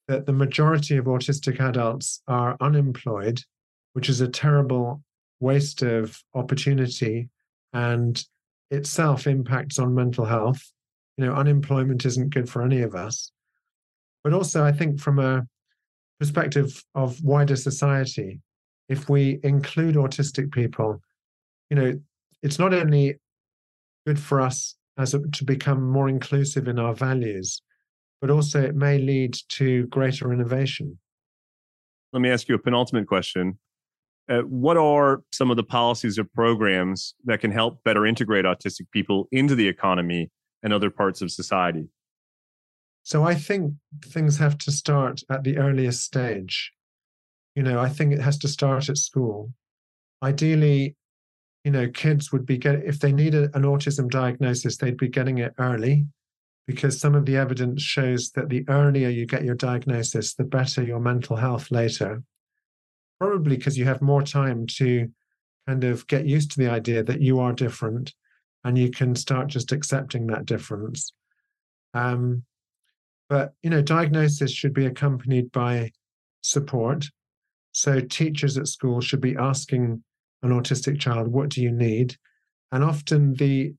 that 0.07 0.27
the 0.27 0.33
majority 0.33 0.99
of 0.99 1.07
autistic 1.07 1.59
adults 1.59 2.23
are 2.29 2.57
unemployed, 2.61 3.43
which 3.95 4.09
is 4.09 4.21
a 4.21 4.29
terrible 4.29 5.03
waste 5.41 5.83
of 5.83 6.23
opportunity 6.33 7.29
and 7.73 8.25
itself 8.71 9.27
impacts 9.27 9.81
on 9.81 9.97
mental 9.97 10.25
health. 10.25 10.63
You 11.19 11.27
know, 11.27 11.35
unemployment 11.35 12.07
isn't 12.07 12.31
good 12.31 12.49
for 12.49 12.63
any 12.63 12.81
of 12.81 12.95
us. 12.95 13.33
But 14.25 14.33
also, 14.33 14.65
I 14.65 14.73
think 14.73 15.01
from 15.01 15.19
a 15.19 15.47
perspective 16.21 16.83
of 16.95 17.23
wider 17.23 17.57
society, 17.57 18.41
if 18.89 19.09
we 19.09 19.41
include 19.43 19.97
autistic 19.97 20.53
people, 20.53 21.03
you 21.71 21.77
know, 21.77 22.01
it's 22.43 22.59
not 22.59 22.73
only 22.73 23.17
good 24.07 24.19
for 24.19 24.41
us 24.41 24.77
as 24.97 25.13
a, 25.13 25.21
to 25.21 25.45
become 25.45 25.83
more 25.83 26.09
inclusive 26.09 26.69
in 26.69 26.79
our 26.79 26.95
values, 26.95 27.63
but 28.21 28.31
also 28.31 28.63
it 28.63 28.75
may 28.75 28.99
lead 28.99 29.37
to 29.49 29.87
greater 29.89 30.33
innovation. 30.33 30.99
Let 32.13 32.21
me 32.21 32.31
ask 32.31 32.49
you 32.49 32.55
a 32.55 32.59
penultimate 32.59 33.07
question. 33.07 33.59
Uh, 34.29 34.41
what 34.43 34.77
are 34.77 35.23
some 35.33 35.51
of 35.51 35.57
the 35.57 35.63
policies 35.65 36.19
or 36.19 36.25
programs 36.25 37.15
that 37.25 37.41
can 37.41 37.51
help 37.51 37.83
better 37.83 38.07
integrate 38.07 38.45
autistic 38.45 38.91
people 38.93 39.27
into 39.33 39.55
the 39.55 39.67
economy 39.67 40.31
and 40.63 40.73
other 40.73 40.91
parts 40.91 41.23
of 41.23 41.31
society? 41.31 41.89
So 43.03 43.25
I 43.25 43.35
think 43.35 43.75
things 44.05 44.37
have 44.39 44.59
to 44.59 44.71
start 44.71 45.23
at 45.31 45.43
the 45.43 45.57
earliest 45.57 46.03
stage. 46.05 46.73
You 47.55 47.63
know, 47.63 47.81
I 47.81 47.89
think 47.89 48.13
it 48.13 48.21
has 48.21 48.39
to 48.39 48.49
start 48.49 48.89
at 48.89 48.99
school. 48.99 49.53
Ideally, 50.23 50.97
you 51.65 51.71
know, 51.71 51.89
kids 51.89 52.33
would 52.33 52.47
be 52.47 52.59
getting, 52.59 52.83
if 52.85 53.01
they 53.01 53.13
need 53.13 53.35
a, 53.35 53.45
an 53.57 53.63
autism 53.63 54.11
diagnosis, 54.11 54.77
they'd 54.77 54.97
be 54.97 55.09
getting 55.09 55.39
it 55.39 55.55
early 55.59 56.07
because 56.67 57.01
some 57.01 57.15
of 57.15 57.25
the 57.25 57.37
evidence 57.37 57.83
shows 57.83 58.31
that 58.33 58.51
the 58.51 58.63
earlier 58.69 59.09
you 59.09 59.25
get 59.25 59.43
your 59.43 59.55
diagnosis, 59.55 60.35
the 60.35 60.45
better 60.45 60.83
your 60.83 61.01
mental 61.01 61.37
health 61.37 61.71
later. 61.71 62.23
Probably 63.19 63.57
because 63.57 63.79
you 63.79 63.87
have 63.87 64.03
more 64.03 64.23
time 64.23 64.67
to 64.77 65.09
kind 65.67 65.83
of 65.85 66.07
get 66.07 66.27
used 66.27 66.53
to 66.53 66.59
the 66.59 66.71
idea 66.71 67.03
that 67.03 67.23
you 67.23 67.41
are 67.41 67.53
different 67.53 68.13
and 68.65 68.77
you 68.77 68.91
can 68.91 69.15
start 69.15 69.49
just 69.49 69.73
accepting 69.73 70.27
that 70.27 70.47
difference. 70.47 71.13
Um, 71.95 72.45
but, 73.29 73.53
you 73.63 73.71
know, 73.71 73.83
diagnosis 73.83 74.51
should 74.53 74.75
be 74.75 74.87
accompanied 74.87 75.53
by 75.53 75.93
support. 76.43 77.07
So 77.73 78.01
teachers 78.01 78.57
at 78.57 78.69
school 78.69 79.01
should 79.01 79.21
be 79.21 79.37
asking 79.37 80.03
an 80.43 80.51
autistic 80.51 80.99
child, 80.99 81.29
what 81.29 81.49
do 81.51 81.63
you 81.63 81.71
need? 81.71 82.17
And 82.73 82.85
often 82.85 83.35
the 83.35 83.75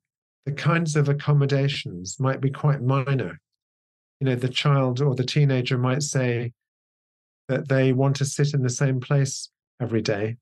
the 0.46 0.52
kinds 0.54 0.96
of 0.96 1.10
accommodations 1.10 2.20
might 2.20 2.42
be 2.42 2.50
quite 2.50 2.82
minor. 2.82 3.39
You 4.20 4.26
know, 4.26 4.36
the 4.36 4.50
child 4.50 5.02
or 5.02 5.13
the 5.13 5.24
teenager 5.24 5.78
might 5.78 6.02
say 6.02 6.54
that 7.50 7.68
they 7.68 7.94
want 7.94 8.15
to 8.18 8.26
sit 8.26 8.54
in 8.54 8.63
the 8.63 8.70
same 8.70 9.00
place 9.00 9.50
every 9.82 10.02
day, 10.02 10.38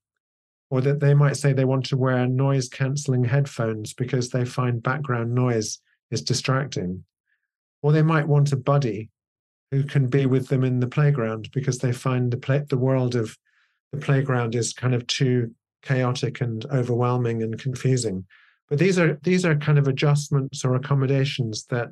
or 0.70 0.80
that 0.82 1.00
they 1.00 1.14
might 1.14 1.36
say 1.36 1.52
they 1.52 1.64
want 1.64 1.86
to 1.86 1.96
wear 1.96 2.26
noise 2.26 2.68
cancelling 2.68 3.24
headphones 3.24 3.94
because 3.94 4.30
they 4.30 4.44
find 4.44 4.82
background 4.82 5.34
noise 5.34 5.80
is 6.10 6.22
distracting. 6.22 7.04
Or 7.82 7.92
they 7.92 8.02
might 8.02 8.28
want 8.28 8.52
a 8.52 8.56
buddy 8.56 9.10
who 9.70 9.84
can 9.84 10.08
be 10.08 10.26
with 10.26 10.48
them 10.48 10.64
in 10.64 10.80
the 10.80 10.86
playground 10.86 11.50
because 11.52 11.78
they 11.78 11.92
find 11.92 12.30
the 12.30 12.36
play, 12.36 12.64
the 12.68 12.78
world 12.78 13.14
of 13.14 13.36
the 13.92 13.98
playground 13.98 14.54
is 14.54 14.72
kind 14.72 14.94
of 14.94 15.06
too 15.06 15.54
chaotic 15.82 16.40
and 16.40 16.64
overwhelming 16.66 17.42
and 17.42 17.58
confusing. 17.58 18.26
But 18.68 18.78
these 18.78 18.98
are 18.98 19.18
these 19.22 19.44
are 19.44 19.56
kind 19.56 19.78
of 19.78 19.88
adjustments 19.88 20.64
or 20.64 20.74
accommodations 20.74 21.64
that 21.66 21.88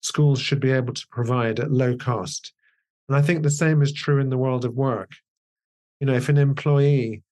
schools 0.00 0.40
should 0.40 0.60
be 0.60 0.70
able 0.70 0.94
to 0.94 1.06
provide 1.10 1.58
at 1.58 1.72
low 1.72 1.96
cost. 1.96 2.52
And 3.08 3.16
I 3.16 3.22
think 3.22 3.42
the 3.42 3.50
same 3.50 3.82
is 3.82 3.92
true 3.92 4.20
in 4.20 4.30
the 4.30 4.38
world 4.38 4.64
of 4.64 4.74
work. 4.74 5.12
You 6.00 6.06
know, 6.06 6.14
if 6.14 6.28
an 6.28 6.38
employee 6.38 7.22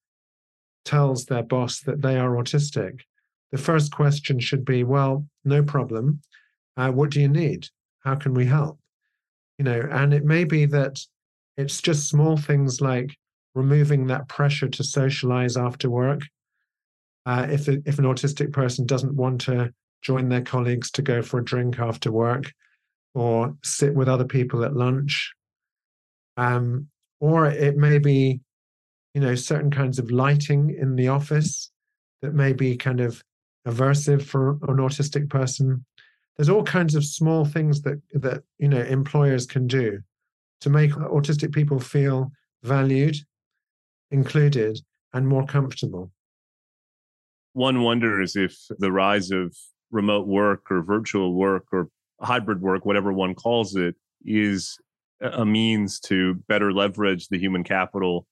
tells 0.84 1.24
their 1.24 1.42
boss 1.42 1.80
that 1.80 2.02
they 2.02 2.18
are 2.18 2.30
autistic, 2.36 3.00
the 3.50 3.58
first 3.58 3.92
question 3.92 4.40
should 4.40 4.64
be, 4.64 4.84
well, 4.84 5.26
no 5.44 5.62
problem. 5.62 6.20
Uh, 6.76 6.90
what 6.90 7.10
do 7.10 7.20
you 7.20 7.28
need? 7.28 7.68
How 8.00 8.14
can 8.14 8.34
we 8.34 8.46
help? 8.46 8.78
You 9.58 9.64
know, 9.64 9.88
and 9.90 10.14
it 10.14 10.24
may 10.24 10.44
be 10.44 10.66
that 10.66 11.00
it's 11.56 11.80
just 11.82 12.08
small 12.08 12.36
things 12.36 12.80
like 12.80 13.16
removing 13.54 14.06
that 14.06 14.28
pressure 14.28 14.68
to 14.68 14.82
socialize 14.82 15.56
after 15.56 15.90
work. 15.90 16.22
Uh, 17.26 17.46
if 17.50 17.68
if 17.68 17.98
an 17.98 18.04
autistic 18.04 18.52
person 18.52 18.86
doesn't 18.86 19.14
want 19.14 19.42
to 19.42 19.72
join 20.00 20.28
their 20.28 20.40
colleagues 20.40 20.90
to 20.90 21.02
go 21.02 21.22
for 21.22 21.38
a 21.38 21.44
drink 21.44 21.78
after 21.78 22.10
work, 22.10 22.52
or 23.14 23.54
sit 23.62 23.94
with 23.94 24.08
other 24.08 24.24
people 24.24 24.64
at 24.64 24.74
lunch, 24.74 25.32
um, 26.36 26.88
or 27.20 27.46
it 27.46 27.76
may 27.76 27.98
be, 27.98 28.40
you 29.14 29.20
know, 29.20 29.34
certain 29.34 29.70
kinds 29.70 29.98
of 29.98 30.10
lighting 30.10 30.76
in 30.78 30.96
the 30.96 31.08
office 31.08 31.70
that 32.22 32.34
may 32.34 32.52
be 32.52 32.76
kind 32.76 33.00
of 33.00 33.22
aversive 33.66 34.22
for 34.22 34.52
an 34.68 34.78
autistic 34.78 35.28
person. 35.28 35.84
There's 36.36 36.48
all 36.48 36.64
kinds 36.64 36.94
of 36.94 37.04
small 37.04 37.44
things 37.44 37.82
that 37.82 38.00
that 38.14 38.42
you 38.58 38.68
know 38.68 38.80
employers 38.80 39.46
can 39.46 39.66
do 39.66 40.00
to 40.60 40.70
make 40.70 40.92
autistic 40.92 41.52
people 41.52 41.78
feel 41.78 42.32
valued, 42.62 43.16
included, 44.10 44.78
and 45.12 45.26
more 45.26 45.44
comfortable. 45.44 46.10
One 47.52 47.82
wonders 47.82 48.34
if 48.34 48.56
the 48.78 48.90
rise 48.90 49.30
of 49.30 49.54
remote 49.90 50.26
work 50.26 50.70
or 50.70 50.82
virtual 50.82 51.34
work 51.34 51.66
or 51.72 51.88
hybrid 52.20 52.62
work, 52.62 52.86
whatever 52.86 53.12
one 53.12 53.34
calls 53.34 53.76
it, 53.76 53.94
is 54.24 54.78
a 55.20 55.44
means 55.44 56.00
to 56.00 56.34
better 56.48 56.72
leverage 56.72 57.28
the 57.28 57.38
human 57.38 57.62
capital 57.62 58.26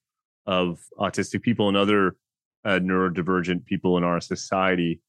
of 0.51 0.81
autistic 0.99 1.43
people 1.43 1.69
and 1.69 1.77
other 1.77 2.17
uh, 2.65 2.81
neurodivergent 2.83 3.65
people 3.67 3.97
in 3.97 4.03
our 4.03 4.21
society. 4.21 5.01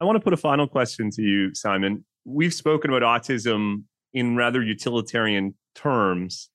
I 0.00 0.04
want 0.04 0.16
to 0.16 0.20
put 0.20 0.34
a 0.34 0.36
final 0.36 0.68
question 0.68 1.10
to 1.12 1.22
you, 1.22 1.54
Simon. 1.54 2.04
We've 2.26 2.52
spoken 2.52 2.92
about 2.92 3.02
autism 3.02 3.84
in 4.12 4.36
rather 4.36 4.62
utilitarian 4.62 5.54
terms. 5.74 6.50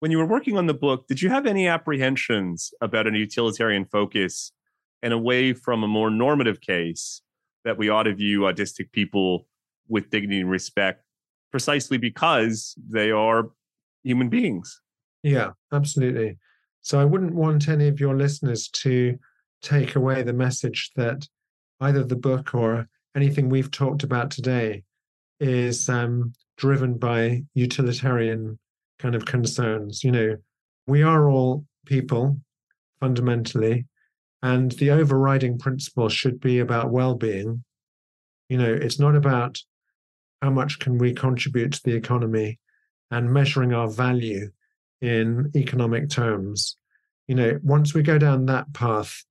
When 0.00 0.10
you 0.10 0.18
were 0.18 0.26
working 0.26 0.58
on 0.58 0.66
the 0.66 0.74
book, 0.74 1.06
did 1.06 1.22
you 1.22 1.28
have 1.30 1.46
any 1.46 1.68
apprehensions 1.68 2.74
about 2.80 3.06
a 3.06 3.16
utilitarian 3.16 3.84
focus 3.84 4.50
and 5.00 5.12
away 5.12 5.52
from 5.52 5.84
a 5.84 5.88
more 5.88 6.10
normative 6.10 6.60
case 6.60 7.22
that 7.64 7.78
we 7.78 7.88
ought 7.88 8.02
to 8.02 8.14
view 8.14 8.40
autistic 8.40 8.90
people 8.90 9.46
with 9.86 10.10
dignity 10.10 10.40
and 10.40 10.50
respect 10.50 11.04
precisely 11.52 11.98
because 11.98 12.74
they 12.90 13.12
are 13.12 13.50
human 14.02 14.28
beings? 14.28 14.80
Yeah, 15.22 15.50
absolutely. 15.72 16.36
So 16.84 17.00
I 17.00 17.06
wouldn't 17.06 17.34
want 17.34 17.68
any 17.68 17.88
of 17.88 17.98
your 17.98 18.14
listeners 18.14 18.68
to 18.68 19.18
take 19.62 19.96
away 19.96 20.22
the 20.22 20.34
message 20.34 20.90
that 20.96 21.26
either 21.80 22.04
the 22.04 22.14
book 22.14 22.54
or 22.54 22.86
anything 23.16 23.48
we've 23.48 23.70
talked 23.70 24.02
about 24.02 24.30
today 24.30 24.82
is 25.40 25.88
um, 25.88 26.34
driven 26.58 26.98
by 26.98 27.42
utilitarian 27.54 28.58
kind 28.98 29.14
of 29.14 29.24
concerns. 29.24 30.04
You 30.04 30.12
know, 30.12 30.36
we 30.86 31.02
are 31.02 31.30
all 31.30 31.64
people 31.86 32.38
fundamentally, 33.00 33.86
and 34.42 34.70
the 34.72 34.90
overriding 34.90 35.58
principle 35.58 36.10
should 36.10 36.38
be 36.38 36.58
about 36.58 36.90
well 36.90 37.14
being. 37.14 37.64
You 38.50 38.58
know, 38.58 38.72
it's 38.72 39.00
not 39.00 39.16
about 39.16 39.58
how 40.42 40.50
much 40.50 40.80
can 40.80 40.98
we 40.98 41.14
contribute 41.14 41.72
to 41.72 41.82
the 41.82 41.94
economy 41.94 42.58
and 43.10 43.32
measuring 43.32 43.72
our 43.72 43.88
value 43.88 44.50
in 45.04 45.50
economic 45.54 46.08
terms. 46.08 46.76
You 47.28 47.34
know, 47.34 47.58
once 47.62 47.94
we 47.94 48.02
go 48.02 48.18
down 48.18 48.46
that 48.46 48.72
path, 48.72 49.24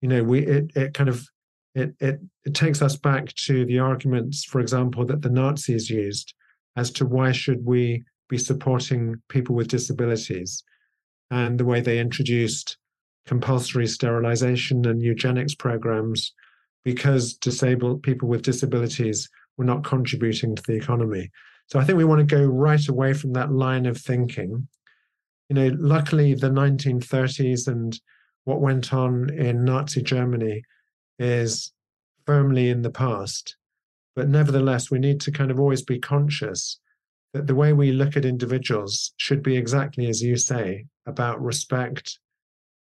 you 0.00 0.08
know, 0.08 0.22
we 0.22 0.40
it 0.46 0.70
it 0.74 0.94
kind 0.94 1.08
of 1.08 1.26
it 1.74 1.94
it 2.00 2.20
it 2.44 2.54
takes 2.54 2.82
us 2.82 2.96
back 2.96 3.32
to 3.46 3.64
the 3.64 3.78
arguments, 3.78 4.44
for 4.44 4.60
example, 4.60 5.04
that 5.06 5.22
the 5.22 5.30
Nazis 5.30 5.88
used 5.88 6.34
as 6.76 6.90
to 6.92 7.04
why 7.04 7.32
should 7.32 7.64
we 7.64 8.04
be 8.28 8.38
supporting 8.38 9.16
people 9.28 9.54
with 9.54 9.68
disabilities, 9.68 10.62
and 11.30 11.58
the 11.58 11.64
way 11.64 11.80
they 11.80 11.98
introduced 11.98 12.76
compulsory 13.26 13.86
sterilization 13.86 14.86
and 14.86 15.02
eugenics 15.02 15.54
programs 15.54 16.32
because 16.84 17.34
disabled 17.34 18.02
people 18.02 18.28
with 18.28 18.42
disabilities 18.42 19.28
were 19.56 19.64
not 19.64 19.84
contributing 19.84 20.56
to 20.56 20.62
the 20.66 20.74
economy. 20.74 21.30
So 21.66 21.78
I 21.78 21.84
think 21.84 21.98
we 21.98 22.04
want 22.04 22.26
to 22.26 22.36
go 22.36 22.44
right 22.44 22.88
away 22.88 23.12
from 23.12 23.34
that 23.34 23.52
line 23.52 23.86
of 23.86 23.98
thinking. 23.98 24.66
You 25.50 25.56
know, 25.56 25.76
luckily 25.80 26.34
the 26.34 26.48
1930s 26.48 27.66
and 27.66 27.98
what 28.44 28.60
went 28.60 28.94
on 28.94 29.30
in 29.30 29.64
Nazi 29.64 30.00
Germany 30.00 30.62
is 31.18 31.72
firmly 32.24 32.70
in 32.70 32.82
the 32.82 32.90
past. 32.90 33.56
But 34.14 34.28
nevertheless, 34.28 34.92
we 34.92 35.00
need 35.00 35.20
to 35.22 35.32
kind 35.32 35.50
of 35.50 35.58
always 35.58 35.82
be 35.82 35.98
conscious 35.98 36.78
that 37.34 37.48
the 37.48 37.56
way 37.56 37.72
we 37.72 37.90
look 37.90 38.16
at 38.16 38.24
individuals 38.24 39.12
should 39.16 39.42
be 39.42 39.56
exactly 39.56 40.06
as 40.06 40.22
you 40.22 40.36
say 40.36 40.86
about 41.06 41.42
respect 41.42 42.20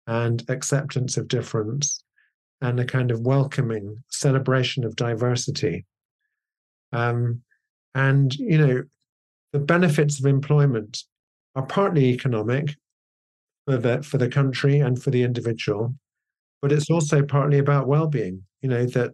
and 0.06 0.44
acceptance 0.50 1.16
of 1.16 1.26
difference 1.26 2.04
and 2.60 2.78
a 2.78 2.84
kind 2.84 3.10
of 3.10 3.20
welcoming 3.20 4.04
celebration 4.10 4.84
of 4.84 4.94
diversity. 4.94 5.86
Um, 6.92 7.40
and, 7.94 8.34
you 8.34 8.58
know, 8.58 8.82
the 9.54 9.58
benefits 9.58 10.18
of 10.18 10.26
employment 10.26 11.04
are 11.58 11.66
partly 11.66 12.04
economic 12.04 12.76
for 13.66 13.78
the, 13.78 14.00
for 14.04 14.16
the 14.16 14.28
country 14.28 14.78
and 14.78 15.02
for 15.02 15.10
the 15.10 15.24
individual, 15.24 15.92
but 16.62 16.70
it's 16.70 16.88
also 16.88 17.20
partly 17.20 17.58
about 17.58 17.88
well 17.88 18.06
being. 18.06 18.44
You 18.62 18.68
know, 18.68 18.86
that 18.86 19.10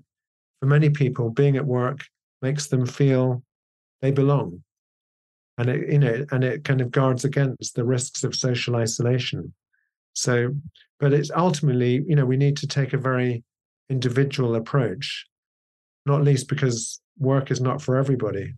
for 0.61 0.67
many 0.67 0.91
people, 0.91 1.31
being 1.31 1.57
at 1.57 1.65
work 1.65 2.05
makes 2.43 2.67
them 2.67 2.85
feel 2.85 3.43
they 4.03 4.11
belong. 4.11 4.63
And 5.57 5.71
it, 5.71 5.91
you 5.91 5.99
know, 5.99 6.27
and 6.33 6.45
it 6.45 6.65
kind 6.65 6.83
of 6.83 6.91
guards 6.91 7.25
against 7.25 7.77
the 7.77 7.85
risks 7.85 8.25
of 8.25 8.35
social 8.35 8.77
isolation. 8.77 9.55
So, 10.13 10.55
but 11.01 11.15
it's 11.15 11.31
ultimately, 11.35 12.05
you 12.07 12.15
know, 12.15 12.27
we 12.27 12.37
need 12.37 12.59
to 12.59 12.67
take 12.67 12.93
a 12.93 12.99
very 12.99 13.43
individual 13.89 14.55
approach, 14.55 15.27
not 16.05 16.23
least 16.23 16.49
because 16.49 17.01
work 17.19 17.51
is 17.51 17.61
not 17.63 17.81
for 17.81 17.97
everybody 17.97 18.53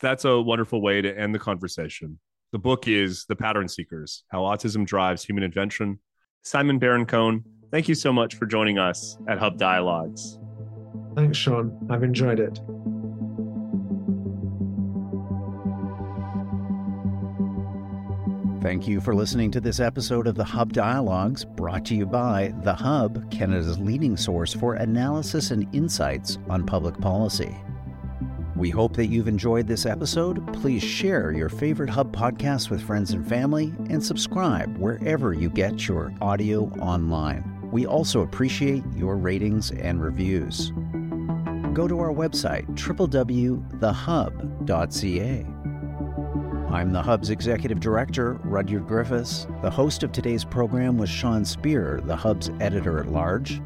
that's 0.00 0.24
a 0.24 0.40
wonderful 0.40 0.80
way 0.80 1.00
to 1.00 1.18
end 1.18 1.34
the 1.34 1.38
conversation. 1.38 2.18
The 2.52 2.58
book 2.60 2.86
is 2.86 3.24
The 3.28 3.34
Pattern 3.34 3.66
Seekers 3.66 4.22
How 4.28 4.42
Autism 4.42 4.86
Drives 4.86 5.24
Human 5.24 5.42
Invention. 5.42 5.98
Simon 6.44 6.78
Baron 6.78 7.04
Cohen, 7.04 7.44
thank 7.72 7.88
you 7.88 7.96
so 7.96 8.12
much 8.12 8.36
for 8.36 8.46
joining 8.46 8.78
us 8.78 9.18
at 9.26 9.38
Hub 9.38 9.58
Dialogues. 9.58 10.38
Thanks, 11.16 11.36
Sean. 11.36 11.76
I've 11.90 12.04
enjoyed 12.04 12.38
it. 12.38 12.60
Thank 18.62 18.86
you 18.86 19.00
for 19.00 19.14
listening 19.14 19.50
to 19.50 19.60
this 19.60 19.80
episode 19.80 20.28
of 20.28 20.36
the 20.36 20.44
Hub 20.44 20.72
Dialogues, 20.72 21.44
brought 21.44 21.84
to 21.86 21.96
you 21.96 22.06
by 22.06 22.54
The 22.62 22.74
Hub, 22.74 23.28
Canada's 23.30 23.78
leading 23.80 24.16
source 24.16 24.52
for 24.52 24.74
analysis 24.74 25.50
and 25.50 25.66
insights 25.74 26.38
on 26.48 26.64
public 26.64 26.96
policy. 26.98 27.56
We 28.56 28.70
hope 28.70 28.96
that 28.96 29.08
you've 29.08 29.28
enjoyed 29.28 29.66
this 29.66 29.84
episode. 29.84 30.50
Please 30.54 30.82
share 30.82 31.30
your 31.30 31.50
favorite 31.50 31.90
Hub 31.90 32.16
podcast 32.16 32.70
with 32.70 32.80
friends 32.80 33.10
and 33.12 33.28
family 33.28 33.74
and 33.90 34.02
subscribe 34.02 34.78
wherever 34.78 35.34
you 35.34 35.50
get 35.50 35.86
your 35.86 36.10
audio 36.22 36.62
online. 36.80 37.44
We 37.70 37.84
also 37.84 38.22
appreciate 38.22 38.82
your 38.94 39.18
ratings 39.18 39.72
and 39.72 40.02
reviews. 40.02 40.72
Go 41.74 41.86
to 41.86 41.98
our 42.00 42.14
website, 42.14 42.66
www.thehub.ca. 42.68 43.56
I'm 46.74 46.92
the 46.92 47.02
Hub's 47.02 47.28
Executive 47.28 47.80
Director, 47.80 48.40
Rudyard 48.42 48.86
Griffiths. 48.86 49.46
The 49.60 49.70
host 49.70 50.02
of 50.02 50.12
today's 50.12 50.44
program 50.44 50.96
was 50.96 51.10
Sean 51.10 51.44
Speer, 51.44 52.00
the 52.04 52.16
Hub's 52.16 52.50
editor 52.60 52.98
at 53.00 53.08
large. 53.12 53.60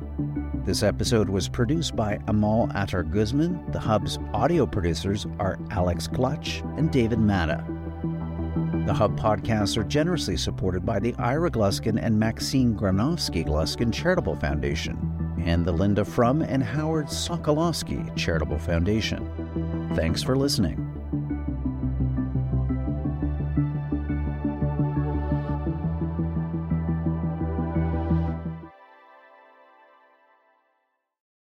This 0.65 0.83
episode 0.83 1.31
was 1.31 1.49
produced 1.49 1.97
by 1.97 2.19
Amal 2.29 2.71
Attar 2.75 3.03
Guzman. 3.03 3.73
The 3.73 3.81
Hub's 3.81 4.19
audio 4.35 4.67
producers 4.67 5.27
are 5.39 5.59
Alex 5.71 6.07
Clutch 6.07 6.61
and 6.77 6.93
David 6.93 7.19
Matta. 7.19 7.65
The 8.87 8.93
Hub 8.93 9.19
podcasts 9.19 9.79
are 9.79 9.85
generously 9.85 10.37
supported 10.37 10.85
by 10.85 10.99
the 10.99 11.15
Ira 11.19 11.51
Gluskin 11.51 11.99
and 12.01 12.19
Maxine 12.19 12.75
Granovsky 12.75 13.45
Gluskin 13.45 13.93
Charitable 13.93 14.37
Foundation 14.37 15.35
and 15.45 15.65
the 15.65 15.73
Linda 15.73 16.05
Frum 16.05 16.43
and 16.43 16.63
Howard 16.63 17.07
Sokolowski 17.07 18.15
Charitable 18.15 18.59
Foundation. 18.59 19.91
Thanks 19.97 20.23
for 20.23 20.37
listening. 20.37 20.90